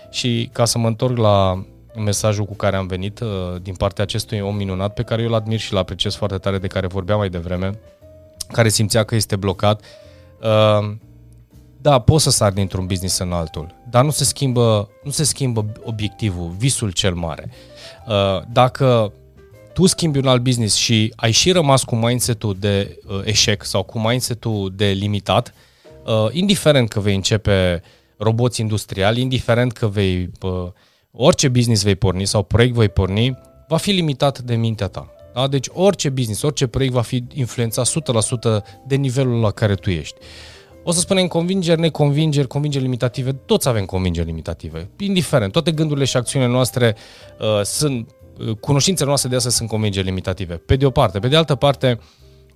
Și 0.09 0.49
ca 0.53 0.65
să 0.65 0.77
mă 0.77 0.87
întorc 0.87 1.17
la 1.17 1.65
mesajul 2.03 2.45
cu 2.45 2.55
care 2.55 2.75
am 2.75 2.87
venit 2.87 3.19
uh, 3.19 3.29
din 3.61 3.75
partea 3.75 4.03
acestui 4.03 4.39
om 4.39 4.55
minunat 4.55 4.93
pe 4.93 5.03
care 5.03 5.21
eu 5.21 5.27
îl 5.27 5.33
admir 5.33 5.59
și 5.59 5.73
îl 5.73 5.77
apreciez 5.77 6.15
foarte 6.15 6.37
tare, 6.37 6.57
de 6.57 6.67
care 6.67 6.87
vorbeam 6.87 7.17
mai 7.17 7.29
devreme, 7.29 7.79
care 8.51 8.69
simțea 8.69 9.03
că 9.03 9.15
este 9.15 9.35
blocat. 9.35 9.81
Uh, 10.41 10.95
da, 11.81 11.99
poți 11.99 12.23
să 12.23 12.29
sari 12.29 12.55
dintr-un 12.55 12.85
business 12.85 13.17
în 13.17 13.31
altul, 13.31 13.75
dar 13.89 14.03
nu 14.03 14.09
se 14.09 14.23
schimbă, 14.23 14.89
nu 15.03 15.11
se 15.11 15.23
schimbă 15.23 15.65
obiectivul, 15.83 16.55
visul 16.57 16.91
cel 16.91 17.13
mare. 17.13 17.49
Uh, 18.07 18.41
dacă 18.51 19.13
tu 19.73 19.85
schimbi 19.85 20.17
un 20.17 20.27
alt 20.27 20.41
business 20.41 20.75
și 20.75 21.13
ai 21.15 21.31
și 21.31 21.51
rămas 21.51 21.83
cu 21.83 21.95
mindset-ul 21.95 22.55
de 22.59 22.99
eșec 23.23 23.63
sau 23.63 23.83
cu 23.83 23.99
mindset-ul 23.99 24.73
de 24.75 24.85
limitat, 24.85 25.53
indiferent 26.31 26.89
că 26.89 26.99
vei 26.99 27.15
începe 27.15 27.81
roboți 28.17 28.61
industriali, 28.61 29.21
indiferent 29.21 29.71
că 29.71 29.87
vei 29.87 30.29
orice 31.17 31.47
business 31.47 31.83
vei 31.83 31.95
porni 31.95 32.25
sau 32.25 32.43
proiect 32.43 32.75
vei 32.75 32.89
porni, 32.89 33.39
va 33.67 33.77
fi 33.77 33.91
limitat 33.91 34.39
de 34.39 34.55
mintea 34.55 34.87
ta. 34.87 35.11
Da? 35.33 35.47
Deci 35.47 35.67
orice 35.73 36.09
business, 36.09 36.41
orice 36.41 36.67
proiect 36.67 36.93
va 36.93 37.01
fi 37.01 37.23
influențat 37.33 37.89
100% 37.89 38.63
de 38.87 38.95
nivelul 38.95 39.39
la 39.39 39.51
care 39.51 39.75
tu 39.75 39.89
ești. 39.89 40.15
O 40.83 40.91
să 40.91 40.99
spunem 40.99 41.27
convingeri, 41.27 41.79
neconvingeri, 41.79 42.47
convingeri 42.47 42.83
limitative, 42.83 43.31
toți 43.33 43.67
avem 43.67 43.85
convingeri 43.85 44.25
limitative. 44.25 44.89
Indiferent, 44.99 45.51
toate 45.51 45.71
gândurile 45.71 46.05
și 46.05 46.17
acțiunile 46.17 46.51
noastre 46.51 46.95
uh, 47.39 47.61
sunt, 47.63 48.09
uh, 48.39 48.55
cunoștințele 48.59 49.07
noastre 49.07 49.29
de 49.29 49.35
astăzi 49.35 49.55
sunt 49.55 49.69
convingeri 49.69 50.05
limitative. 50.05 50.55
Pe 50.55 50.75
de 50.75 50.85
o 50.85 50.89
parte. 50.89 51.19
Pe 51.19 51.27
de 51.27 51.35
altă 51.35 51.55
parte, 51.55 51.99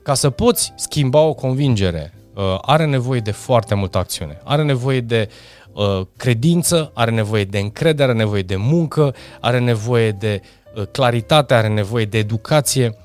ca 0.04 0.14
să 0.14 0.30
poți 0.30 0.74
schimba 0.76 1.20
o 1.20 1.34
convingere, 1.34 2.14
uh, 2.16 2.21
are 2.62 2.86
nevoie 2.86 3.20
de 3.20 3.32
foarte 3.32 3.76
multă 3.76 3.98
acțiune. 3.98 4.42
Are 4.44 4.64
nevoie 4.64 5.02
de 5.02 5.30
Uh, 5.74 6.02
credință, 6.18 6.92
are 6.94 7.12
nevoie 7.12 7.44
de 7.44 7.60
încredere, 7.60 8.10
are 8.10 8.18
nevoie 8.18 8.42
de 8.42 8.56
muncă, 8.56 9.16
are 9.40 9.60
nevoie 9.60 10.12
de 10.12 10.42
uh, 10.76 10.84
claritate, 10.92 11.54
are 11.54 11.68
nevoie 11.68 12.06
de 12.06 12.18
educație. 12.18 12.96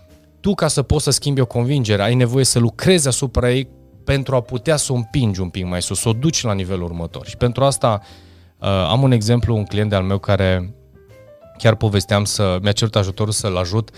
Tu, 0.40 0.54
ca 0.54 0.68
să 0.68 0.82
poți 0.82 1.04
să 1.04 1.10
schimbi 1.10 1.40
o 1.40 1.46
convingere, 1.46 2.02
ai 2.02 2.14
nevoie 2.14 2.44
să 2.44 2.58
lucrezi 2.58 3.08
asupra 3.08 3.50
ei 3.50 3.68
pentru 4.04 4.34
a 4.34 4.40
putea 4.40 4.76
să 4.76 4.92
o 4.92 4.94
împingi 4.94 5.40
un 5.40 5.48
pic 5.48 5.64
mai 5.64 5.82
sus, 5.82 6.00
să 6.00 6.08
o 6.08 6.12
duci 6.12 6.42
la 6.42 6.52
nivelul 6.52 6.84
următor. 6.84 7.26
Și 7.26 7.36
pentru 7.36 7.64
asta 7.64 8.00
am 8.88 9.02
un 9.02 9.12
exemplu, 9.12 9.56
un 9.56 9.64
client 9.64 9.90
de-al 9.90 10.02
meu 10.02 10.18
care 10.18 10.74
chiar 11.58 11.74
povesteam 11.74 12.24
să, 12.24 12.58
mi-a 12.62 12.72
cerut 12.72 12.96
ajutorul 12.96 13.32
să-l 13.32 13.56
ajut 13.56 13.90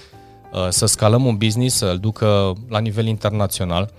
să 0.69 0.87
scalăm 0.87 1.25
un 1.25 1.37
business, 1.37 1.77
să-l 1.77 1.99
ducă 1.99 2.53
la 2.69 2.79
nivel 2.79 3.07
internațional 3.07 3.91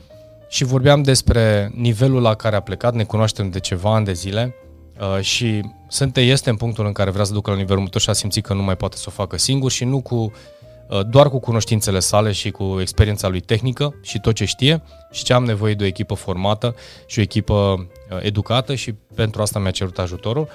și 0.49 0.63
vorbeam 0.63 1.01
despre 1.01 1.71
nivelul 1.75 2.21
la 2.21 2.35
care 2.35 2.55
a 2.55 2.59
plecat, 2.59 2.93
ne 2.93 3.03
cunoaștem 3.03 3.49
de 3.49 3.59
ceva 3.59 3.93
ani 3.93 4.05
de 4.05 4.13
zile 4.13 4.55
uh, 4.99 5.21
și 5.21 5.61
sunt, 5.87 6.17
este 6.17 6.49
în 6.49 6.55
punctul 6.55 6.85
în 6.85 6.91
care 6.91 7.09
vrea 7.09 7.23
să 7.23 7.33
ducă 7.33 7.49
la 7.49 7.55
nivelul 7.55 7.77
următor 7.77 8.01
și 8.01 8.09
a 8.09 8.13
simțit 8.13 8.45
că 8.45 8.53
nu 8.53 8.63
mai 8.63 8.75
poate 8.75 8.97
să 8.97 9.05
o 9.07 9.11
facă 9.11 9.37
singur 9.37 9.71
și 9.71 9.83
nu 9.83 10.01
cu 10.01 10.15
uh, 10.15 10.99
doar 11.09 11.29
cu 11.29 11.39
cunoștințele 11.39 11.99
sale 11.99 12.31
și 12.31 12.51
cu 12.51 12.77
experiența 12.81 13.27
lui 13.27 13.39
tehnică 13.39 13.95
și 14.01 14.19
tot 14.19 14.35
ce 14.35 14.45
știe 14.45 14.81
și 15.11 15.23
ce 15.23 15.33
am 15.33 15.45
nevoie 15.45 15.73
de 15.73 15.83
o 15.83 15.87
echipă 15.87 16.13
formată 16.13 16.75
și 17.05 17.19
o 17.19 17.21
echipă 17.21 17.53
uh, 17.53 18.17
educată 18.21 18.75
și 18.75 18.93
pentru 19.15 19.41
asta 19.41 19.59
mi-a 19.59 19.71
cerut 19.71 19.99
ajutorul. 19.99 20.47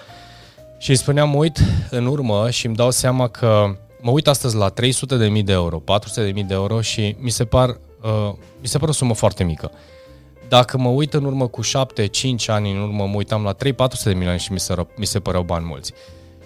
Și 0.78 0.90
îi 0.90 0.96
spuneam, 0.96 1.28
mă 1.28 1.36
uit 1.36 1.58
în 1.90 2.06
urmă 2.06 2.50
și 2.50 2.66
îmi 2.66 2.74
dau 2.74 2.90
seama 2.90 3.28
că 3.28 3.76
mă 4.00 4.10
uit 4.10 4.28
astăzi 4.28 4.56
la 4.56 4.72
300.000 4.72 5.44
de 5.44 5.52
euro, 5.52 5.82
400.000 6.32 6.32
de 6.32 6.54
euro 6.54 6.80
și 6.80 7.16
mi 7.18 7.30
se 7.30 7.44
par 7.44 7.78
uh, 8.04 8.34
mi 8.60 8.68
se 8.68 8.78
pare 8.78 8.90
o 8.90 8.94
sumă 8.94 9.14
foarte 9.14 9.44
mică. 9.44 9.70
Dacă 10.48 10.78
mă 10.78 10.88
uit 10.88 11.14
în 11.14 11.24
urmă 11.24 11.46
cu 11.46 11.60
7-5 11.62 11.66
ani 12.46 12.70
în 12.70 12.80
urmă, 12.80 13.06
mă 13.06 13.16
uitam 13.16 13.42
la 13.42 13.54
3-400 13.54 13.56
de 14.04 14.12
milioane 14.12 14.38
și 14.38 14.52
mi 14.52 14.60
se, 14.60 14.74
mi 14.96 15.06
se 15.06 15.20
păreau 15.20 15.42
bani 15.42 15.64
mulți. 15.64 15.92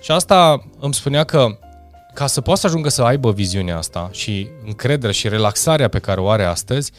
Și 0.01 0.11
asta 0.11 0.65
îmi 0.81 0.95
spunea 0.95 1.25
că 1.25 1.59
ca 2.15 2.27
să 2.27 2.41
poată 2.41 2.61
să 2.61 2.67
ajungă 2.67 2.89
să 2.89 3.03
aibă 3.03 3.33
viziunea 3.33 3.77
asta 3.77 4.09
și 4.13 4.49
încredere 4.65 5.13
și 5.13 5.29
relaxarea 5.29 5.89
pe 5.89 5.99
care 5.99 6.21
o 6.21 6.29
are 6.29 6.45
astăzi, 6.45 6.93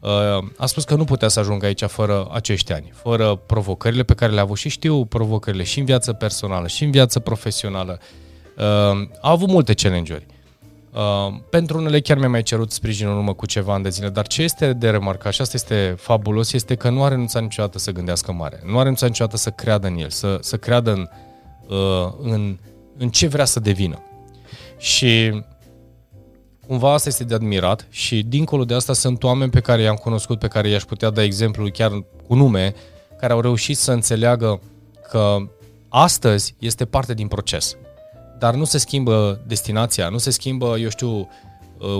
uh, 0.00 0.10
a 0.56 0.66
spus 0.66 0.84
că 0.84 0.94
nu 0.94 1.04
putea 1.04 1.28
să 1.28 1.40
ajungă 1.40 1.66
aici 1.66 1.82
fără 1.82 2.28
acești 2.32 2.72
ani, 2.72 2.92
fără 2.94 3.34
provocările 3.34 4.02
pe 4.02 4.14
care 4.14 4.32
le-a 4.32 4.42
avut 4.42 4.56
și 4.56 4.68
știu 4.68 5.04
provocările 5.04 5.62
și 5.62 5.78
în 5.78 5.84
viață 5.84 6.12
personală 6.12 6.66
și 6.66 6.84
în 6.84 6.90
viață 6.90 7.18
profesională. 7.18 7.98
Uh, 8.56 8.64
a 9.20 9.30
avut 9.30 9.48
multe 9.48 9.74
challenge-uri. 9.74 10.26
Uh, 10.92 11.34
pentru 11.50 11.78
unele 11.78 12.00
chiar 12.00 12.18
mi-a 12.18 12.28
mai 12.28 12.42
cerut 12.42 12.70
sprijin 12.70 13.08
în 13.08 13.16
urmă 13.16 13.34
cu 13.34 13.46
ceva 13.46 13.74
ani 13.74 13.82
de 13.82 13.88
zile, 13.88 14.08
dar 14.08 14.26
ce 14.26 14.42
este 14.42 14.72
de 14.72 14.90
remarcat 14.90 15.32
și 15.32 15.40
asta 15.40 15.56
este 15.56 15.94
fabulos, 15.98 16.52
este 16.52 16.74
că 16.74 16.90
nu 16.90 17.02
a 17.02 17.08
renunțat 17.08 17.42
niciodată 17.42 17.78
să 17.78 17.90
gândească 17.90 18.32
mare. 18.32 18.60
Nu 18.64 18.76
a 18.76 18.80
renunțat 18.82 19.08
niciodată 19.08 19.36
să 19.36 19.50
creadă 19.50 19.86
în 19.86 19.96
el, 19.98 20.10
să, 20.10 20.38
să 20.40 20.56
creadă 20.56 20.92
în, 20.92 21.08
uh, 21.68 22.12
în, 22.22 22.58
în 22.96 23.08
ce 23.08 23.26
vrea 23.26 23.44
să 23.44 23.60
devină. 23.60 24.02
Și 24.78 25.42
cumva 26.66 26.92
asta 26.92 27.08
este 27.08 27.24
de 27.24 27.34
admirat 27.34 27.86
și 27.90 28.22
dincolo 28.22 28.64
de 28.64 28.74
asta 28.74 28.92
sunt 28.92 29.22
oameni 29.22 29.50
pe 29.50 29.60
care 29.60 29.82
i-am 29.82 29.96
cunoscut, 29.96 30.38
pe 30.38 30.48
care 30.48 30.68
i-aș 30.68 30.82
putea 30.82 31.10
da 31.10 31.22
exemplu 31.22 31.70
chiar 31.70 32.04
cu 32.26 32.34
nume, 32.34 32.74
care 33.18 33.32
au 33.32 33.40
reușit 33.40 33.76
să 33.76 33.92
înțeleagă 33.92 34.60
că 35.10 35.36
astăzi 35.88 36.54
este 36.58 36.84
parte 36.84 37.14
din 37.14 37.28
proces 37.28 37.76
dar 38.38 38.54
nu 38.54 38.64
se 38.64 38.78
schimbă 38.78 39.40
destinația, 39.46 40.08
nu 40.08 40.18
se 40.18 40.30
schimbă, 40.30 40.78
eu 40.78 40.88
știu, 40.88 41.18
uh, 41.18 41.26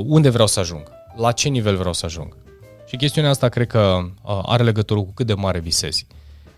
unde 0.07 0.29
vreau 0.29 0.47
să 0.47 0.61
ajung, 0.61 0.83
la 1.17 1.33
ce 1.33 1.49
nivel 1.49 1.77
vreau 1.77 1.93
să 1.93 2.07
ajung. 2.07 2.37
Și 2.87 2.97
chestiunea 2.97 3.31
asta 3.31 3.49
cred 3.49 3.67
că 3.67 3.99
uh, 4.23 4.41
are 4.43 4.63
legătură 4.63 5.01
cu 5.01 5.13
cât 5.15 5.27
de 5.27 5.35
mare 5.35 5.59
visezi. 5.59 6.07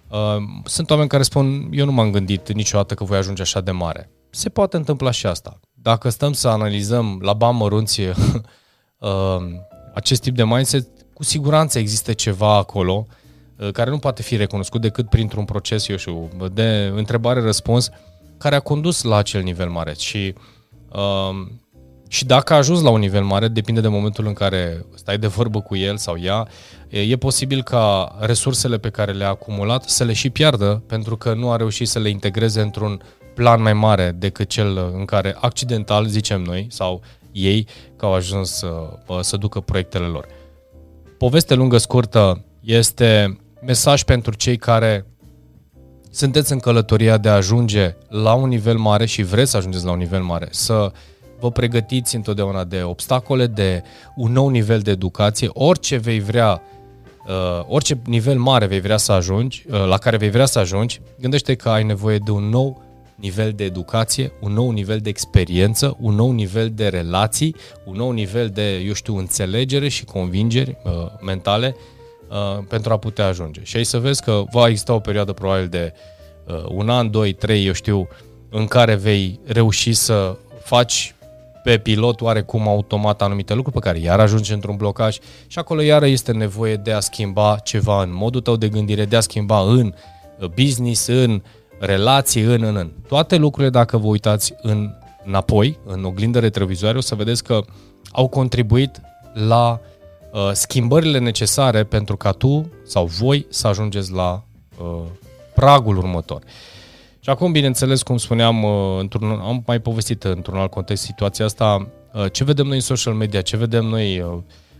Uh, 0.08 0.18
sunt 0.64 0.90
oameni 0.90 1.08
care 1.08 1.22
spun, 1.22 1.68
eu 1.72 1.84
nu 1.84 1.92
m-am 1.92 2.10
gândit 2.10 2.52
niciodată 2.52 2.94
că 2.94 3.04
voi 3.04 3.18
ajunge 3.18 3.42
așa 3.42 3.60
de 3.60 3.70
mare. 3.70 4.10
Se 4.30 4.48
poate 4.48 4.76
întâmpla 4.76 5.10
și 5.10 5.26
asta. 5.26 5.60
Dacă 5.72 6.08
stăm 6.08 6.32
să 6.32 6.48
analizăm 6.48 7.18
la 7.22 7.32
bani 7.32 7.56
mărunți 7.56 8.00
acest 9.94 10.22
tip 10.22 10.34
de 10.34 10.44
mindset, 10.44 10.86
cu 11.12 11.24
siguranță 11.24 11.78
există 11.78 12.12
ceva 12.12 12.56
acolo 12.56 13.06
care 13.72 13.90
nu 13.90 13.98
poate 13.98 14.22
fi 14.22 14.36
recunoscut 14.36 14.80
decât 14.80 15.08
printr-un 15.08 15.44
proces, 15.44 15.88
eu 15.88 15.96
știu, 15.96 16.28
de 16.52 16.92
întrebare-răspuns, 16.94 17.90
care 18.40 18.54
a 18.54 18.60
condus 18.60 19.02
la 19.02 19.16
acel 19.16 19.42
nivel 19.42 19.68
mare. 19.68 19.94
Și, 19.98 20.34
uh, 20.92 21.46
și 22.08 22.24
dacă 22.24 22.52
a 22.52 22.56
ajuns 22.56 22.80
la 22.80 22.90
un 22.90 23.00
nivel 23.00 23.24
mare, 23.24 23.48
depinde 23.48 23.80
de 23.80 23.88
momentul 23.88 24.26
în 24.26 24.32
care 24.32 24.86
stai 24.94 25.18
de 25.18 25.26
vorbă 25.26 25.60
cu 25.60 25.76
el 25.76 25.96
sau 25.96 26.18
ea, 26.18 26.48
e 26.88 27.16
posibil 27.16 27.62
ca 27.62 28.16
resursele 28.20 28.78
pe 28.78 28.90
care 28.90 29.12
le-a 29.12 29.28
acumulat 29.28 29.88
să 29.88 30.04
le 30.04 30.12
și 30.12 30.30
piardă 30.30 30.82
pentru 30.86 31.16
că 31.16 31.34
nu 31.34 31.50
a 31.50 31.56
reușit 31.56 31.88
să 31.88 31.98
le 31.98 32.08
integreze 32.08 32.60
într-un 32.60 33.02
plan 33.34 33.62
mai 33.62 33.72
mare 33.72 34.14
decât 34.18 34.48
cel 34.48 34.92
în 34.92 35.04
care 35.04 35.36
accidental, 35.40 36.06
zicem 36.06 36.42
noi, 36.42 36.66
sau 36.70 37.00
ei, 37.32 37.66
că 37.96 38.04
au 38.04 38.12
ajuns 38.14 38.50
să, 38.50 38.98
să 39.20 39.36
ducă 39.36 39.60
proiectele 39.60 40.06
lor. 40.06 40.26
Poveste 41.18 41.54
lungă, 41.54 41.78
scurtă, 41.78 42.44
este 42.60 43.38
mesaj 43.66 44.02
pentru 44.02 44.34
cei 44.34 44.56
care 44.56 45.06
sunteți 46.10 46.52
în 46.52 46.58
călătoria 46.58 47.18
de 47.18 47.28
a 47.28 47.32
ajunge 47.34 47.96
la 48.08 48.34
un 48.34 48.48
nivel 48.48 48.76
mare 48.76 49.06
și 49.06 49.22
vreți 49.22 49.50
să 49.50 49.56
ajungeți 49.56 49.84
la 49.84 49.92
un 49.92 49.98
nivel 49.98 50.22
mare, 50.22 50.48
să 50.50 50.92
vă 51.40 51.50
pregătiți 51.50 52.16
întotdeauna 52.16 52.64
de 52.64 52.82
obstacole, 52.82 53.46
de 53.46 53.82
un 54.16 54.32
nou 54.32 54.48
nivel 54.48 54.80
de 54.80 54.90
educație, 54.90 55.48
orice 55.52 55.96
vei 55.96 56.20
vrea, 56.20 56.62
uh, 57.26 57.64
orice 57.66 57.98
nivel 58.04 58.38
mare 58.38 58.66
vei 58.66 58.80
vrea 58.80 58.96
să 58.96 59.12
ajungi, 59.12 59.64
uh, 59.70 59.86
la 59.86 59.98
care 59.98 60.16
vei 60.16 60.30
vrea 60.30 60.46
să 60.46 60.58
ajungi, 60.58 61.00
gândește 61.20 61.54
că 61.54 61.68
ai 61.68 61.84
nevoie 61.84 62.18
de 62.18 62.30
un 62.30 62.44
nou 62.44 62.82
nivel 63.14 63.52
de 63.52 63.64
educație, 63.64 64.32
un 64.40 64.52
nou 64.52 64.70
nivel 64.70 64.98
de 64.98 65.08
experiență, 65.08 65.96
un 66.00 66.14
nou 66.14 66.30
nivel 66.30 66.70
de 66.74 66.88
relații, 66.88 67.56
un 67.84 67.96
nou 67.96 68.10
nivel 68.10 68.48
de, 68.48 68.76
eu 68.76 68.92
știu, 68.92 69.16
înțelegere 69.16 69.88
și 69.88 70.04
convingeri 70.04 70.76
uh, 70.84 70.92
mentale. 71.20 71.74
uh, 71.76 71.99
pentru 72.68 72.92
a 72.92 72.96
putea 72.96 73.26
ajunge. 73.26 73.60
Și 73.64 73.76
aici 73.76 73.86
să 73.86 73.98
vezi 73.98 74.22
că 74.22 74.42
va 74.50 74.68
exista 74.68 74.94
o 74.94 74.98
perioadă 74.98 75.32
probabil 75.32 75.68
de 75.68 75.92
uh, 76.46 76.64
un 76.68 76.88
an, 76.88 77.10
doi, 77.10 77.32
trei, 77.32 77.66
eu 77.66 77.72
știu, 77.72 78.08
în 78.50 78.66
care 78.66 78.94
vei 78.94 79.40
reuși 79.46 79.92
să 79.92 80.36
faci 80.62 81.14
pe 81.62 81.78
pilot 81.78 82.20
oarecum 82.20 82.68
automat 82.68 83.22
anumite 83.22 83.54
lucruri 83.54 83.80
pe 83.80 83.86
care 83.86 83.98
iar 83.98 84.20
ajungi 84.20 84.52
într-un 84.52 84.76
blocaj 84.76 85.18
și 85.46 85.58
acolo 85.58 85.80
iară 85.80 86.06
este 86.06 86.32
nevoie 86.32 86.76
de 86.76 86.92
a 86.92 87.00
schimba 87.00 87.58
ceva 87.64 88.02
în 88.02 88.14
modul 88.14 88.40
tău 88.40 88.56
de 88.56 88.68
gândire, 88.68 89.04
de 89.04 89.16
a 89.16 89.20
schimba 89.20 89.60
în 89.60 89.94
uh, 90.38 90.48
business, 90.48 91.06
în 91.06 91.42
relații, 91.78 92.42
în, 92.42 92.62
în, 92.62 92.76
în. 92.76 92.90
Toate 93.08 93.36
lucrurile, 93.36 93.70
dacă 93.70 93.96
vă 93.96 94.06
uitați 94.06 94.54
în, 94.62 94.90
înapoi, 95.24 95.78
în 95.84 96.04
oglindă 96.04 96.38
retrovizoare, 96.38 96.98
o 96.98 97.00
să 97.00 97.14
vedeți 97.14 97.44
că 97.44 97.60
au 98.12 98.28
contribuit 98.28 99.00
la 99.32 99.80
uh, 100.32 100.50
schimbările 100.52 101.18
necesare 101.18 101.84
pentru 101.84 102.16
ca 102.16 102.30
tu 102.30 102.70
sau 102.84 103.06
voi 103.06 103.46
să 103.48 103.66
ajungeți 103.66 104.12
la 104.12 104.44
uh, 104.78 105.02
pragul 105.54 105.96
următor. 105.96 106.42
Și 107.20 107.30
acum, 107.30 107.52
bineînțeles, 107.52 108.02
cum 108.02 108.16
spuneam, 108.16 108.62
uh, 108.62 108.98
într-un, 108.98 109.30
am 109.30 109.62
mai 109.66 109.78
povestit 109.78 110.24
într-un 110.24 110.56
alt 110.56 110.70
context 110.70 111.02
situația 111.02 111.44
asta, 111.44 111.88
uh, 112.12 112.24
ce 112.32 112.44
vedem 112.44 112.66
noi 112.66 112.76
în 112.76 112.82
social 112.82 113.14
media, 113.14 113.40
ce 113.40 113.56
vedem 113.56 113.84
noi, 113.84 114.20
uh, 114.20 114.38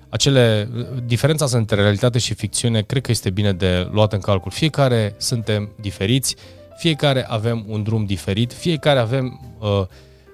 acele, 0.08 0.68
uh, 0.76 0.86
diferența 1.04 1.44
asta 1.44 1.58
între 1.58 1.80
realitate 1.80 2.18
și 2.18 2.34
ficțiune, 2.34 2.82
cred 2.82 3.02
că 3.02 3.10
este 3.10 3.30
bine 3.30 3.52
de 3.52 3.88
luat 3.92 4.12
în 4.12 4.20
calcul. 4.20 4.50
Fiecare 4.50 5.14
suntem 5.16 5.72
diferiți, 5.80 6.36
fiecare 6.76 7.26
avem 7.28 7.64
un 7.68 7.82
drum 7.82 8.04
diferit, 8.04 8.52
fiecare 8.52 8.98
avem, 8.98 9.40
uh, 9.58 9.82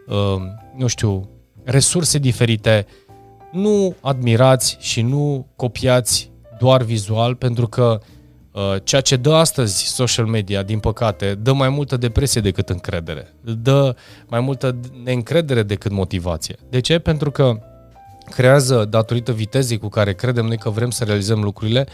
uh, 0.06 0.42
nu 0.76 0.87
știu, 0.87 1.28
resurse 1.64 2.18
diferite, 2.18 2.87
uh, 2.88 3.05
nu 3.52 3.94
admirați 4.00 4.76
și 4.80 5.02
nu 5.02 5.46
copiați 5.56 6.30
doar 6.58 6.82
vizual, 6.82 7.34
pentru 7.34 7.68
că 7.68 8.00
uh, 8.52 8.74
ceea 8.84 9.00
ce 9.00 9.16
dă 9.16 9.34
astăzi 9.34 9.84
social 9.84 10.26
media, 10.26 10.62
din 10.62 10.78
păcate, 10.78 11.34
dă 11.34 11.52
mai 11.52 11.68
multă 11.68 11.96
depresie 11.96 12.40
decât 12.40 12.68
încredere. 12.68 13.34
Dă 13.40 13.96
mai 14.26 14.40
multă 14.40 14.76
neîncredere 15.04 15.62
decât 15.62 15.92
motivație. 15.92 16.56
De 16.68 16.80
ce? 16.80 16.98
Pentru 16.98 17.30
că 17.30 17.58
creează, 18.30 18.84
datorită 18.84 19.32
vitezei 19.32 19.78
cu 19.78 19.88
care 19.88 20.14
credem 20.14 20.46
noi 20.46 20.58
că 20.58 20.70
vrem 20.70 20.90
să 20.90 21.04
realizăm 21.04 21.42
lucrurile, 21.42 21.86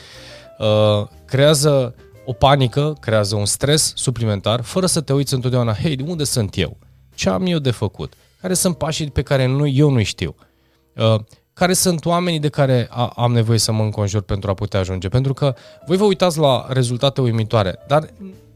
uh, 0.58 1.06
creează 1.24 1.94
o 2.24 2.32
panică, 2.32 2.96
creează 3.00 3.36
un 3.36 3.44
stres 3.44 3.92
suplimentar, 3.96 4.60
fără 4.60 4.86
să 4.86 5.00
te 5.00 5.12
uiți 5.12 5.34
întotdeauna, 5.34 5.74
hei, 5.74 5.96
de 5.96 6.04
unde 6.06 6.24
sunt 6.24 6.56
eu? 6.56 6.76
Ce 7.14 7.28
am 7.28 7.46
eu 7.46 7.58
de 7.58 7.70
făcut? 7.70 8.12
Care 8.40 8.54
sunt 8.54 8.76
pașii 8.76 9.10
pe 9.10 9.22
care 9.22 9.46
nu, 9.46 9.66
eu 9.66 9.90
nu 9.90 10.02
știu? 10.02 10.34
Uh, 11.52 11.58
care 11.58 11.72
sunt 11.72 12.04
oamenii 12.04 12.38
de 12.38 12.48
care 12.48 12.88
am 13.14 13.32
nevoie 13.32 13.58
să 13.58 13.72
mă 13.72 13.82
înconjur 13.82 14.20
pentru 14.20 14.50
a 14.50 14.54
putea 14.54 14.80
ajunge. 14.80 15.08
Pentru 15.08 15.34
că 15.34 15.54
voi 15.86 15.96
vă 15.96 16.04
uitați 16.04 16.38
la 16.38 16.66
rezultate 16.68 17.20
uimitoare, 17.20 17.78
dar 17.86 18.10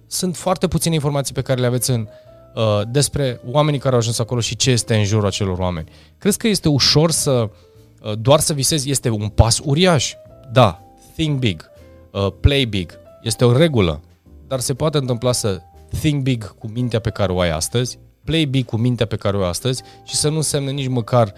sunt 0.06 0.36
foarte 0.36 0.68
puține 0.68 0.94
informații 0.94 1.34
pe 1.34 1.42
care 1.42 1.60
le 1.60 1.66
aveți 1.66 1.90
în, 1.90 2.08
uh, 2.54 2.80
despre 2.88 3.40
oamenii 3.50 3.80
care 3.80 3.92
au 3.92 4.00
ajuns 4.00 4.18
acolo 4.18 4.40
și 4.40 4.56
ce 4.56 4.70
este 4.70 4.96
în 4.96 5.04
jurul 5.04 5.26
acelor 5.26 5.58
oameni. 5.58 5.88
Crezi 6.18 6.38
că 6.38 6.48
este 6.48 6.68
ușor 6.68 7.10
să 7.10 7.30
uh, 7.30 8.12
doar 8.18 8.40
să 8.40 8.52
visezi? 8.52 8.90
Este 8.90 9.08
un 9.08 9.28
pas 9.28 9.60
uriaș. 9.64 10.14
Da, 10.52 10.80
think 11.14 11.38
big, 11.38 11.70
uh, 12.10 12.26
play 12.40 12.64
big, 12.64 12.98
este 13.22 13.44
o 13.44 13.56
regulă, 13.56 14.00
dar 14.46 14.60
se 14.60 14.74
poate 14.74 14.98
întâmpla 14.98 15.32
să 15.32 15.60
think 16.00 16.22
big 16.22 16.54
cu 16.58 16.68
mintea 16.74 17.00
pe 17.00 17.10
care 17.10 17.32
o 17.32 17.40
ai 17.40 17.50
astăzi, 17.50 17.98
play 18.24 18.44
big 18.44 18.64
cu 18.64 18.76
mintea 18.76 19.06
pe 19.06 19.16
care 19.16 19.36
o 19.36 19.42
ai 19.42 19.48
astăzi 19.48 19.82
și 20.04 20.14
să 20.14 20.28
nu 20.28 20.36
însemne 20.36 20.70
nici 20.70 20.88
măcar 20.88 21.32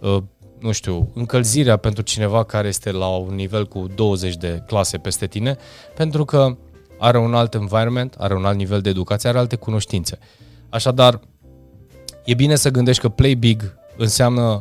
uh, 0.00 0.16
nu 0.60 0.72
știu, 0.72 1.10
încălzirea 1.14 1.76
pentru 1.76 2.02
cineva 2.02 2.44
care 2.44 2.68
este 2.68 2.90
la 2.90 3.06
un 3.06 3.34
nivel 3.34 3.66
cu 3.66 3.86
20 3.94 4.36
de 4.36 4.62
clase 4.66 4.98
peste 4.98 5.26
tine, 5.26 5.56
pentru 5.94 6.24
că 6.24 6.56
are 6.98 7.18
un 7.18 7.34
alt 7.34 7.54
environment, 7.54 8.14
are 8.18 8.34
un 8.34 8.44
alt 8.44 8.56
nivel 8.56 8.80
de 8.80 8.88
educație, 8.88 9.28
are 9.28 9.38
alte 9.38 9.56
cunoștințe. 9.56 10.18
Așadar, 10.68 11.20
e 12.24 12.34
bine 12.34 12.56
să 12.56 12.70
gândești 12.70 13.02
că 13.02 13.08
play 13.08 13.34
big 13.34 13.74
înseamnă 13.96 14.60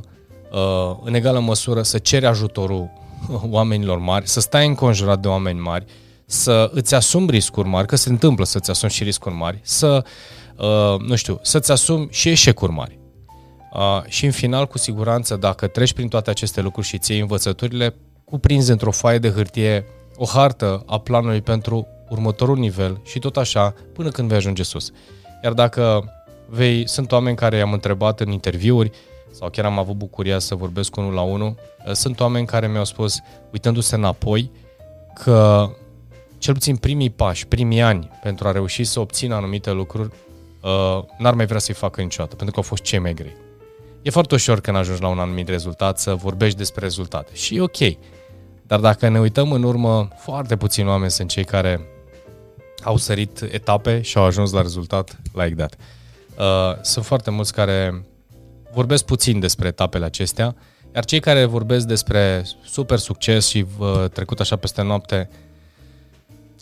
uh, 0.52 0.98
în 1.04 1.14
egală 1.14 1.40
măsură 1.40 1.82
să 1.82 1.98
ceri 1.98 2.26
ajutorul 2.26 2.90
oamenilor 3.50 3.98
mari, 3.98 4.28
să 4.28 4.40
stai 4.40 4.68
înconjurat 4.68 5.20
de 5.20 5.28
oameni 5.28 5.60
mari, 5.60 5.86
să 6.26 6.70
îți 6.74 6.96
asumi 6.96 7.30
riscuri 7.30 7.68
mari, 7.68 7.88
că 7.88 7.96
se 7.96 8.10
întâmplă 8.10 8.46
să-ți 8.46 8.70
asumi 8.70 8.92
și 8.92 9.04
riscuri 9.04 9.36
mari, 9.36 9.60
să, 9.62 10.06
uh, 10.58 11.00
nu 11.00 11.16
știu, 11.16 11.40
să-ți 11.42 11.72
asumi 11.72 12.08
și 12.12 12.30
eșecuri 12.30 12.72
mari. 12.72 12.99
Uh, 13.74 14.02
și 14.08 14.26
în 14.26 14.32
final, 14.32 14.68
cu 14.68 14.78
siguranță, 14.78 15.36
dacă 15.36 15.68
treci 15.68 15.94
prin 15.94 16.08
toate 16.08 16.30
aceste 16.30 16.62
lucruri 16.62 16.88
și 16.88 16.98
ții 16.98 17.20
învățăturile, 17.20 17.96
cuprinzi 18.26 18.72
într-o 18.72 18.92
foaie 18.92 19.18
de 19.18 19.30
hârtie 19.30 19.86
o 20.16 20.26
hartă 20.26 20.84
a 20.86 21.00
planului 21.00 21.42
pentru 21.42 21.88
următorul 22.10 22.58
nivel 22.58 23.02
și 23.04 23.20
tot 23.20 23.38
așa 23.38 23.74
până 23.94 24.10
când 24.10 24.28
vei 24.28 24.38
ajunge 24.38 24.64
sus. 24.64 24.92
Iar 25.44 25.54
dacă 25.54 26.14
vei, 26.46 26.88
sunt 26.88 27.12
oameni 27.12 27.36
care 27.36 27.58
i-am 27.58 27.74
întrebat 27.74 28.20
în 28.20 28.32
interviuri 28.32 28.92
sau 29.32 29.50
chiar 29.50 29.66
am 29.66 29.80
avut 29.80 29.96
bucuria 29.96 30.40
să 30.40 30.56
vorbesc 30.56 30.96
unul 30.96 31.14
la 31.14 31.22
unul, 31.22 31.56
sunt 31.92 32.20
oameni 32.20 32.46
care 32.46 32.68
mi-au 32.68 32.86
spus, 32.86 33.20
uitându-se 33.52 33.96
înapoi, 33.96 34.52
că 35.14 35.70
cel 36.38 36.54
puțin 36.54 36.76
primii 36.76 37.10
pași, 37.10 37.48
primii 37.48 37.82
ani 37.82 38.10
pentru 38.24 38.48
a 38.48 38.52
reuși 38.52 38.84
să 38.84 39.00
obțină 39.00 39.36
anumite 39.36 39.72
lucruri, 39.72 40.10
uh, 40.62 41.04
n-ar 41.18 41.34
mai 41.34 41.46
vrea 41.46 41.60
să-i 41.60 41.76
facă 41.76 42.02
niciodată, 42.02 42.36
pentru 42.36 42.54
că 42.54 42.62
au 42.62 42.68
fost 42.68 42.84
cei 42.84 43.00
mai 43.00 43.14
grei. 43.14 43.36
E 44.02 44.10
foarte 44.10 44.36
ușor 44.36 44.62
când 44.62 44.78
ajungi 44.78 45.02
la 45.02 45.08
un 45.08 45.20
anumit 45.20 45.48
rezultat 45.48 46.00
să 46.00 46.16
vorbești 46.16 46.58
despre 46.58 46.84
rezultate 46.84 47.32
și 47.34 47.56
e 47.56 47.62
ok. 47.62 47.78
Dar 48.68 48.80
dacă 48.80 49.08
ne 49.08 49.20
uităm 49.20 49.52
în 49.52 49.64
urmă, 49.64 50.08
foarte 50.18 50.56
puțini 50.58 50.88
oameni 50.88 51.12
sunt 51.12 51.30
cei 51.30 51.44
care 51.44 51.82
au 52.84 52.98
sărit 52.98 53.42
etape 53.42 54.02
și 54.02 54.18
au 54.18 54.24
ajuns 54.24 54.52
la 54.52 54.62
rezultat 54.62 55.20
like 55.34 55.56
that. 55.56 55.76
Uh, 56.38 56.82
sunt 56.82 57.06
foarte 57.06 57.32
mulți 57.32 57.54
care 57.54 58.06
vorbesc 58.74 59.06
puțin 59.06 59.40
despre 59.40 59.68
etapele 59.68 60.06
acestea, 60.06 60.56
iar 60.96 61.06
cei 61.06 61.20
care 61.20 61.46
vorbesc 61.46 61.86
despre 61.86 62.46
super 62.66 62.98
succes 62.98 63.48
și 63.48 63.66
uh, 63.78 64.06
trecut 64.14 64.40
așa 64.40 64.56
peste 64.56 64.82
noapte, 64.82 65.30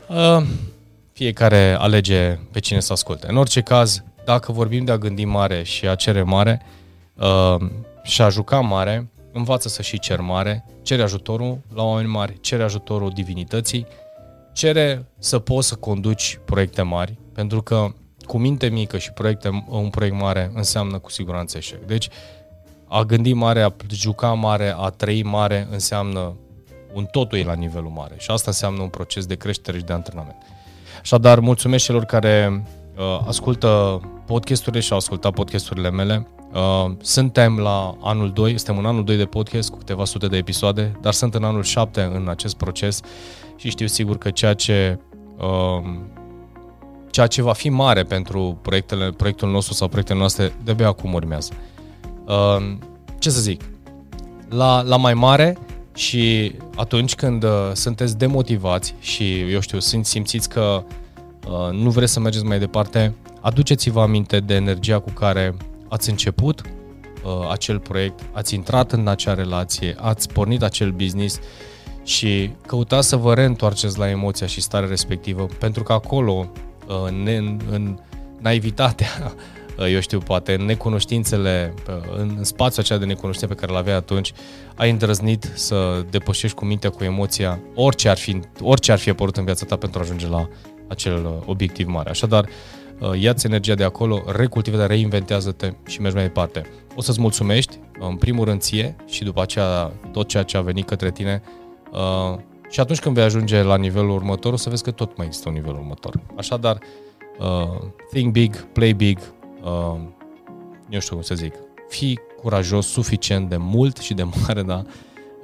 uh, 0.07 0.45
fiecare 1.13 1.75
alege 1.79 2.39
pe 2.51 2.59
cine 2.59 2.79
să 2.79 2.93
asculte. 2.93 3.27
În 3.29 3.37
orice 3.37 3.61
caz, 3.61 4.03
dacă 4.25 4.51
vorbim 4.51 4.85
de 4.85 4.91
a 4.91 4.97
gândi 4.97 5.25
mare 5.25 5.63
și 5.63 5.87
a 5.87 5.95
cere 5.95 6.21
mare 6.21 6.61
uh, 6.63 6.75
și 8.03 8.21
a 8.21 8.29
juca 8.29 8.59
mare, 8.59 9.09
învață 9.31 9.67
să 9.67 9.81
și 9.81 9.99
cer 9.99 10.19
mare, 10.19 10.65
cere 10.81 11.01
ajutorul 11.01 11.59
la 11.73 11.83
oameni 11.83 12.07
mari, 12.07 12.39
cere 12.41 12.63
ajutorul 12.63 13.11
divinității, 13.13 13.87
cere 14.53 15.05
să 15.19 15.39
poți 15.39 15.67
să 15.67 15.75
conduci 15.75 16.39
proiecte 16.45 16.81
mari, 16.81 17.17
pentru 17.33 17.61
că 17.61 17.87
cu 18.25 18.37
minte 18.37 18.67
mică 18.67 18.97
și 18.97 19.11
proiecte, 19.11 19.65
un 19.67 19.89
proiect 19.89 20.19
mare 20.19 20.51
înseamnă 20.53 20.99
cu 20.99 21.11
siguranță 21.11 21.57
eșec. 21.57 21.85
Deci, 21.85 22.09
a 22.87 23.03
gândi 23.03 23.33
mare, 23.33 23.61
a 23.61 23.73
juca 23.91 24.33
mare, 24.33 24.73
a 24.77 24.89
trăi 24.89 25.23
mare 25.23 25.67
înseamnă 25.71 26.35
un 26.93 27.05
totul 27.05 27.37
e 27.37 27.43
la 27.43 27.53
nivelul 27.53 27.89
mare 27.89 28.15
și 28.17 28.31
asta 28.31 28.49
înseamnă 28.49 28.81
un 28.81 28.89
proces 28.89 29.25
de 29.25 29.35
creștere 29.35 29.77
și 29.77 29.83
de 29.83 29.93
antrenament. 29.93 30.35
Așadar, 31.01 31.39
mulțumesc 31.39 31.85
celor 31.85 32.03
care 32.03 32.49
uh, 32.51 32.59
ascultă 33.27 33.99
podcasturile 34.25 34.81
și 34.81 34.91
au 34.91 34.97
ascultat 34.97 35.33
podcasturile 35.33 35.91
mele. 35.91 36.27
Uh, 36.53 36.91
suntem 37.01 37.57
la 37.57 37.97
anul 38.01 38.31
2, 38.31 38.57
suntem 38.57 38.77
în 38.77 38.85
anul 38.85 39.03
2 39.03 39.17
de 39.17 39.25
podcast 39.25 39.69
cu 39.69 39.77
câteva 39.77 40.05
sute 40.05 40.27
de 40.27 40.37
episoade, 40.37 40.91
dar 41.01 41.13
sunt 41.13 41.35
în 41.35 41.43
anul 41.43 41.63
7 41.63 42.01
în 42.13 42.27
acest 42.29 42.57
proces 42.57 43.01
și 43.55 43.69
știu 43.69 43.87
sigur 43.87 44.17
că 44.17 44.29
ceea 44.29 44.53
ce 44.53 44.99
uh, 45.37 45.93
ceea 47.11 47.27
ce 47.27 47.41
va 47.41 47.53
fi 47.53 47.69
mare 47.69 48.03
pentru 48.03 48.59
proiectele, 48.61 49.09
proiectul 49.09 49.49
nostru 49.49 49.73
sau 49.73 49.87
proiectele 49.87 50.19
noastre 50.19 50.53
de-abia 50.63 50.87
acum 50.87 51.13
urmează. 51.13 51.53
Uh, 52.25 52.77
ce 53.19 53.29
să 53.29 53.39
zic? 53.39 53.61
La, 54.49 54.81
la 54.81 54.97
mai 54.97 55.13
mare 55.13 55.57
și 55.95 56.51
atunci 56.75 57.15
când 57.15 57.43
uh, 57.43 57.49
sunteți 57.73 58.17
demotivați 58.17 58.95
și, 58.99 59.51
eu 59.51 59.59
știu, 59.59 59.79
sunt 59.79 60.05
simțiți 60.05 60.49
că 60.49 60.83
uh, 60.87 60.93
nu 61.71 61.89
vreți 61.89 62.11
să 62.11 62.19
mergeți 62.19 62.45
mai 62.45 62.59
departe, 62.59 63.15
aduceți-vă 63.41 64.01
aminte 64.01 64.39
de 64.39 64.53
energia 64.53 64.99
cu 64.99 65.09
care 65.09 65.55
ați 65.89 66.09
început 66.09 66.61
uh, 66.61 67.49
acel 67.51 67.79
proiect, 67.79 68.19
ați 68.31 68.55
intrat 68.55 68.91
în 68.91 69.07
acea 69.07 69.33
relație, 69.33 69.95
ați 69.99 70.29
pornit 70.29 70.63
acel 70.63 70.91
business 70.91 71.39
și 72.03 72.51
căutați 72.65 73.07
să 73.07 73.15
vă 73.15 73.33
reîntoarceți 73.33 73.97
la 73.97 74.09
emoția 74.09 74.47
și 74.47 74.61
starea 74.61 74.89
respectivă, 74.89 75.45
pentru 75.59 75.83
că 75.83 75.93
acolo, 75.93 76.49
uh, 76.87 76.95
în, 77.05 77.59
în 77.71 77.99
naivitatea, 78.39 79.07
uh, 79.79 79.91
eu 79.93 79.99
știu, 79.99 80.19
poate 80.19 80.53
în 80.53 80.65
necunoștințele, 80.65 81.73
uh, 81.87 82.17
în 82.17 82.43
spațiul 82.43 82.83
acela 82.83 82.99
de 82.99 83.05
necunoștință 83.05 83.53
pe 83.53 83.59
care 83.59 83.71
îl 83.71 83.77
avea 83.77 83.95
atunci, 83.95 84.33
ai 84.75 84.89
îndrăznit 84.89 85.51
să 85.53 86.05
depășești 86.09 86.57
cu 86.57 86.65
mintea, 86.65 86.89
cu 86.89 87.03
emoția, 87.03 87.59
orice 87.75 88.09
ar 88.09 88.17
fi, 88.17 88.39
orice 88.61 88.91
ar 88.91 88.97
fi 88.97 89.09
apărut 89.09 89.37
în 89.37 89.43
viața 89.45 89.65
ta 89.65 89.75
pentru 89.75 89.99
a 89.99 90.01
ajunge 90.01 90.27
la 90.27 90.47
acel 90.87 91.43
obiectiv 91.45 91.87
mare. 91.87 92.09
Așadar, 92.09 92.45
ia-ți 93.19 93.45
energia 93.45 93.75
de 93.75 93.83
acolo, 93.83 94.23
recultivează, 94.27 94.85
reinventează-te 94.85 95.73
și 95.87 96.01
mergi 96.01 96.15
mai 96.15 96.25
departe. 96.25 96.65
O 96.95 97.01
să-ți 97.01 97.21
mulțumești, 97.21 97.79
în 97.99 98.15
primul 98.15 98.45
rând 98.45 98.61
ție 98.61 98.95
și 99.05 99.23
după 99.23 99.41
aceea 99.41 99.91
tot 100.11 100.27
ceea 100.27 100.43
ce 100.43 100.57
a 100.57 100.61
venit 100.61 100.85
către 100.85 101.11
tine 101.11 101.41
Uh, 101.91 102.39
și 102.69 102.79
atunci 102.79 102.99
când 102.99 103.15
vei 103.15 103.23
ajunge 103.23 103.61
la 103.61 103.77
nivelul 103.77 104.09
următor, 104.09 104.53
o 104.53 104.55
să 104.55 104.69
vezi 104.69 104.83
că 104.83 104.91
tot 104.91 105.17
mai 105.17 105.25
există 105.25 105.49
un 105.49 105.55
nivel 105.55 105.73
următor. 105.73 106.19
Așadar, 106.37 106.79
uh, 107.39 107.87
think 108.11 108.31
big, 108.31 108.55
play 108.55 108.93
big, 108.93 109.19
uh, 109.63 109.99
nu 110.89 110.99
știu 110.99 111.15
cum 111.15 111.23
să 111.23 111.35
zic, 111.35 111.53
fii 111.89 112.19
curajos 112.41 112.87
suficient 112.87 113.49
de 113.49 113.57
mult 113.57 113.97
și 113.97 114.13
de 114.13 114.23
mare, 114.23 114.61
da? 114.61 114.83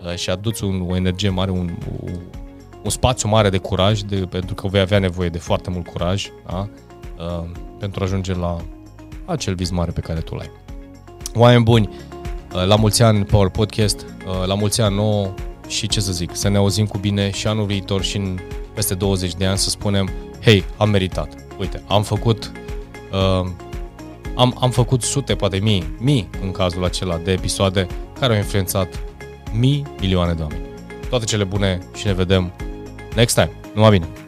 Uh, 0.05 0.15
și 0.15 0.29
aduți 0.29 0.63
un, 0.63 0.85
o 0.89 0.95
energie 0.95 1.29
mare, 1.29 1.51
un, 1.51 1.77
un, 2.03 2.19
un 2.83 2.89
spațiu 2.89 3.29
mare 3.29 3.49
de 3.49 3.57
curaj, 3.57 3.99
de, 3.99 4.15
pentru 4.15 4.55
că 4.55 4.67
vei 4.67 4.81
avea 4.81 4.99
nevoie 4.99 5.29
de 5.29 5.37
foarte 5.37 5.69
mult 5.69 5.87
curaj, 5.87 6.27
da? 6.47 6.67
Uh, 7.17 7.49
pentru 7.79 8.03
a 8.03 8.05
ajunge 8.05 8.33
la 8.33 8.57
acel 9.25 9.55
vis 9.55 9.69
mare 9.69 9.91
pe 9.91 10.01
care 10.01 10.19
tu 10.19 10.35
l-ai. 10.35 10.51
Oameni 11.35 11.63
buni, 11.63 11.89
uh, 12.53 12.65
la 12.65 12.75
mulți 12.75 13.01
ani 13.01 13.25
Power 13.25 13.49
Podcast, 13.49 14.05
uh, 14.27 14.45
la 14.45 14.53
mulți 14.53 14.81
ani 14.81 14.95
nouă, 14.95 15.33
și 15.67 15.87
ce 15.87 15.99
să 15.99 16.11
zic, 16.11 16.35
să 16.35 16.49
ne 16.49 16.57
auzim 16.57 16.85
cu 16.85 16.97
bine 16.97 17.31
și 17.31 17.47
anul 17.47 17.65
viitor 17.65 18.03
și 18.03 18.17
în 18.17 18.39
peste 18.73 18.93
20 18.93 19.33
de 19.33 19.45
ani 19.45 19.57
să 19.57 19.69
spunem, 19.69 20.09
hei, 20.41 20.63
am 20.77 20.89
meritat. 20.89 21.33
Uite, 21.59 21.83
am 21.87 22.03
făcut 22.03 22.51
uh, 23.11 23.49
am, 24.35 24.57
am 24.59 24.69
făcut 24.69 25.01
sute, 25.01 25.35
poate 25.35 25.57
mii, 25.57 25.95
mii 25.99 26.29
în 26.41 26.51
cazul 26.51 26.83
acela 26.83 27.17
de 27.17 27.31
episoade 27.31 27.87
care 28.19 28.33
au 28.33 28.39
influențat 28.39 28.99
mii, 29.51 29.83
milioane 29.99 30.33
de 30.33 30.41
oameni. 30.41 30.65
Toate 31.09 31.25
cele 31.25 31.43
bune 31.43 31.79
și 31.95 32.05
ne 32.05 32.13
vedem 32.13 32.51
next 33.15 33.35
time. 33.35 33.49
Numai 33.75 33.91
bine! 33.99 34.22